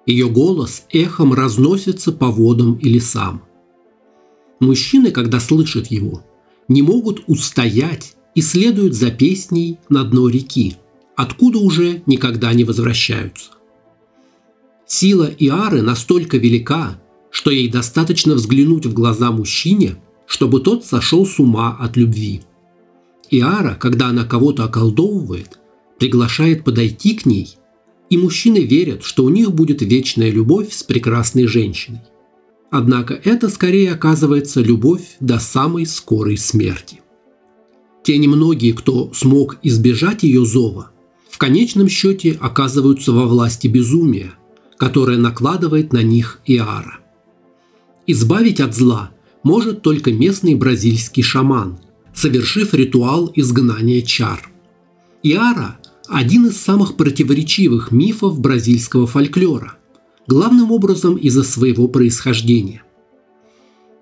Ее 0.06 0.30
голос 0.30 0.84
эхом 0.92 1.34
разносится 1.34 2.12
по 2.12 2.28
водам 2.28 2.76
и 2.76 2.90
лесам. 2.90 3.44
Мужчины, 4.60 5.12
когда 5.12 5.40
слышат 5.40 5.88
его, 5.88 6.24
не 6.68 6.82
могут 6.82 7.24
устоять 7.28 8.16
и 8.36 8.42
следуют 8.42 8.94
за 8.94 9.12
песней 9.12 9.80
на 9.90 10.04
дно 10.04 10.28
реки, 10.30 10.76
откуда 11.16 11.60
уже 11.60 12.04
никогда 12.06 12.54
не 12.54 12.64
возвращаются. 12.64 13.52
Сила 14.86 15.30
Иары 15.40 15.82
настолько 15.82 16.38
велика, 16.38 17.02
что 17.30 17.52
ей 17.52 17.70
достаточно 17.70 18.34
взглянуть 18.34 18.86
в 18.86 18.94
глаза 18.94 19.32
мужчине, 19.32 19.96
чтобы 20.26 20.60
тот 20.60 20.86
сошел 20.86 21.26
с 21.26 21.40
ума 21.40 21.78
от 21.80 21.96
любви. 21.96 22.42
Иара, 23.30 23.76
когда 23.76 24.08
она 24.08 24.26
кого-то 24.26 24.66
околдовывает, 24.66 25.60
приглашает 25.98 26.64
подойти 26.66 27.16
к 27.16 27.26
ней, 27.26 27.56
и 28.12 28.17
мужчины 28.17 28.60
верят, 28.60 29.04
что 29.04 29.24
у 29.24 29.30
них 29.30 29.52
будет 29.52 29.82
вечная 29.82 30.30
любовь 30.30 30.71
с 30.71 30.84
прекрасной 30.84 31.47
женщиной. 31.47 32.02
Однако 32.69 33.19
это 33.24 33.50
скорее 33.50 33.93
оказывается 33.93 34.62
любовь 34.62 35.15
до 35.19 35.39
самой 35.39 35.88
скорой 35.88 36.38
смерти. 36.38 37.02
Те 38.04 38.19
немногие, 38.19 38.74
кто 38.74 39.12
смог 39.13 39.58
избежать 39.63 40.21
ее 40.21 40.45
зова, 40.45 40.91
в 41.28 41.39
конечном 41.39 41.89
счете 41.89 42.38
оказываются 42.39 43.12
во 43.12 43.26
власти 43.26 43.65
безумия– 43.65 44.36
которое 44.82 45.19
накладывает 45.19 45.93
на 45.93 46.02
них 46.02 46.39
Иара. 46.47 47.02
Избавить 48.08 48.60
от 48.60 48.76
зла 48.76 49.12
может 49.43 49.84
только 49.84 50.12
местный 50.12 50.56
бразильский 50.56 51.21
шаман, 51.21 51.78
совершив 52.15 52.74
ритуал 52.74 53.32
изгнания 53.36 54.02
чар. 54.02 54.50
Иара– 55.21 55.78
один 56.12 56.47
из 56.47 56.58
самых 56.58 56.97
противоречивых 56.97 57.91
мифов 57.91 58.39
бразильского 58.39 59.08
фольклора, 59.08 59.78
главным 60.28 60.71
образом 60.71 61.15
из-за 61.15 61.43
своего 61.43 61.88
происхождения. 61.88 62.84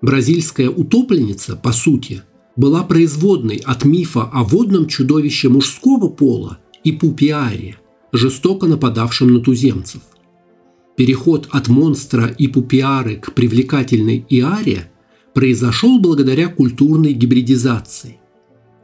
Бразильская 0.01 0.69
утопленница, 0.69 1.55
по 1.55 1.71
сути, 1.71 2.23
была 2.55 2.83
производной 2.83 3.57
от 3.57 3.85
мифа 3.85 4.23
о 4.23 4.43
водном 4.43 4.87
чудовище 4.87 5.49
мужского 5.49 6.09
пола 6.09 6.59
и 6.83 6.91
пупиаре, 6.91 7.77
жестоко 8.11 8.67
нападавшем 8.67 9.33
на 9.33 9.39
туземцев– 9.39 10.01
Переход 10.99 11.47
от 11.51 11.69
монстра 11.69 12.25
и 12.25 12.49
пупиары 12.49 13.15
к 13.15 13.31
привлекательной 13.31 14.25
Иаре 14.27 14.91
произошел 15.33 15.97
благодаря 15.97 16.49
культурной 16.49 17.13
гибридизации. 17.13 18.19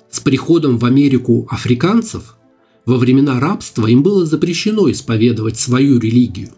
С 0.09 0.21
приходом 0.21 0.77
в 0.77 0.85
Америку 0.85 1.45
африканцев 1.51 2.37
во 2.85 2.97
времена 2.97 3.39
рабства 3.39 3.87
им 3.87 4.03
было 4.03 4.25
запрещено 4.25 4.89
исповедовать 4.91 5.57
свою 5.57 5.99
религию, 5.99 6.51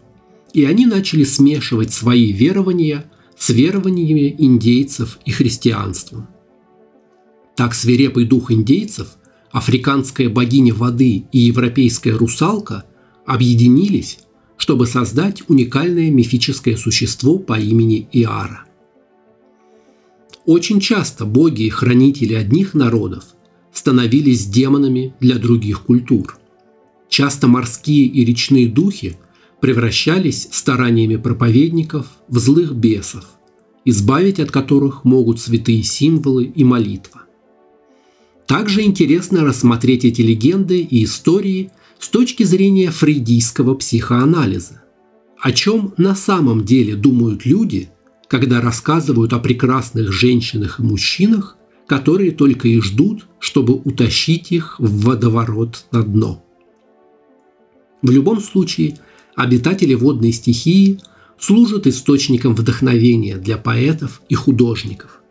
и 0.52 0.64
они 0.64 0.86
начали 0.86 1.24
смешивать 1.24 1.92
свои 1.92 2.32
верования 2.32 3.10
с 3.36 3.50
верованиями 3.50 4.34
индейцев 4.38 5.18
и 5.24 5.30
христианством. 5.30 6.28
Так 7.56 7.74
свирепый 7.74 8.24
дух 8.24 8.52
индейцев, 8.52 9.16
африканская 9.50 10.28
богиня 10.28 10.74
воды 10.74 11.24
и 11.32 11.38
европейская 11.38 12.12
русалка 12.12 12.84
объединились, 13.26 14.18
чтобы 14.56 14.86
создать 14.86 15.42
уникальное 15.48 16.10
мифическое 16.10 16.76
существо 16.76 17.38
по 17.38 17.58
имени 17.58 18.08
Иара. 18.12 18.64
Очень 20.44 20.80
часто 20.80 21.24
боги 21.24 21.64
и 21.64 21.68
хранители 21.68 22.34
одних 22.34 22.74
народов 22.74 23.24
становились 23.72 24.46
демонами 24.46 25.14
для 25.20 25.38
других 25.38 25.82
культур. 25.82 26.38
Часто 27.08 27.48
морские 27.48 28.06
и 28.06 28.24
речные 28.24 28.68
духи 28.68 29.16
превращались 29.60 30.48
стараниями 30.52 31.16
проповедников 31.16 32.06
в 32.28 32.38
злых 32.38 32.74
бесов, 32.74 33.24
избавить 33.84 34.40
от 34.40 34.50
которых 34.50 35.04
могут 35.04 35.40
святые 35.40 35.82
символы 35.82 36.44
и 36.44 36.64
молитва. 36.64 37.22
Также 38.46 38.82
интересно 38.82 39.44
рассмотреть 39.44 40.04
эти 40.04 40.22
легенды 40.22 40.80
и 40.80 41.04
истории 41.04 41.70
с 41.98 42.08
точки 42.08 42.44
зрения 42.44 42.90
фрейдийского 42.90 43.74
психоанализа. 43.74 44.82
О 45.40 45.52
чем 45.52 45.94
на 45.96 46.14
самом 46.14 46.64
деле 46.64 46.94
думают 46.94 47.44
люди– 47.44 47.90
когда 48.28 48.60
рассказывают 48.60 49.32
о 49.32 49.38
прекрасных 49.38 50.12
женщинах 50.12 50.78
и 50.78 50.82
мужчинах, 50.82 51.56
которые 51.88 52.32
только 52.32 52.68
и 52.68 52.80
ждут, 52.80 53.26
чтобы 53.40 53.74
утащить 53.74 54.52
их 54.52 54.78
в 54.78 55.06
водоворот 55.06 55.86
на 55.90 56.02
дно. 56.04 56.44
В 58.02 58.10
любом 58.10 58.40
случае, 58.40 58.98
обитатели 59.34 59.94
водной 59.94 60.32
стихии 60.32 61.00
служат 61.38 61.86
источником 61.86 62.54
вдохновения 62.54 63.38
для 63.38 63.56
поэтов 63.56 64.20
и 64.28 64.34
художников, 64.34 65.22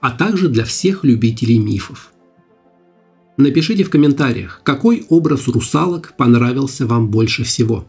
а 0.00 0.10
также 0.10 0.48
для 0.48 0.64
всех 0.64 1.04
любителей 1.04 1.58
мифов. 1.58 2.12
Напишите 3.36 3.84
в 3.84 3.90
комментариях, 3.90 4.62
какой 4.64 5.04
образ 5.10 5.46
русалок 5.48 6.14
понравился 6.16 6.86
вам 6.86 7.10
больше 7.10 7.44
всего. 7.44 7.86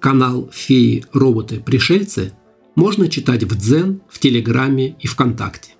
Канал 0.00 0.48
«Феи, 0.52 1.04
роботы, 1.12 1.60
пришельцы» 1.60 2.32
можно 2.76 3.08
читать 3.08 3.44
в 3.44 3.54
Дзен, 3.56 4.00
в 4.08 4.18
Телеграме 4.18 4.96
и 5.00 5.06
ВКонтакте. 5.06 5.72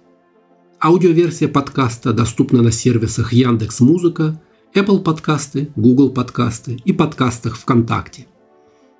Аудиоверсия 0.81 1.49
подкаста 1.49 2.12
доступна 2.12 2.62
на 2.62 2.71
сервисах 2.71 3.33
Яндекс 3.33 3.81
Музыка, 3.81 4.41
Apple 4.75 5.03
подкасты, 5.03 5.71
Google 5.75 6.11
подкасты 6.11 6.79
и 6.85 6.93
подкастах 6.93 7.57
ВКонтакте. 7.57 8.27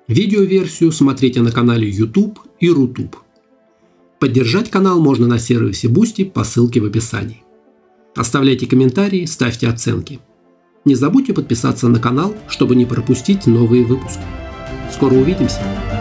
Видеоверсию 0.09 0.91
смотрите 0.91 1.41
на 1.41 1.53
канале 1.53 1.89
YouTube 1.89 2.41
и 2.59 2.69
Рутуб. 2.69 3.17
Поддержать 4.19 4.71
канал 4.71 4.99
можно 5.01 5.29
на 5.29 5.39
сервисе 5.39 5.87
Boosty 5.87 6.29
по 6.29 6.43
ссылке 6.43 6.81
в 6.81 6.85
описании. 6.85 7.45
Оставляйте 8.17 8.67
комментарии, 8.67 9.25
ставьте 9.27 9.69
оценки. 9.69 10.19
Не 10.85 10.97
забудьте 10.97 11.33
подписаться 11.33 11.87
на 11.87 12.01
канал, 12.01 12.35
чтобы 12.49 12.75
не 12.75 12.87
пропустить 12.87 13.47
новые 13.47 13.85
выпуски. 13.85 14.23
Скоро 14.93 15.15
увидимся! 15.15 15.98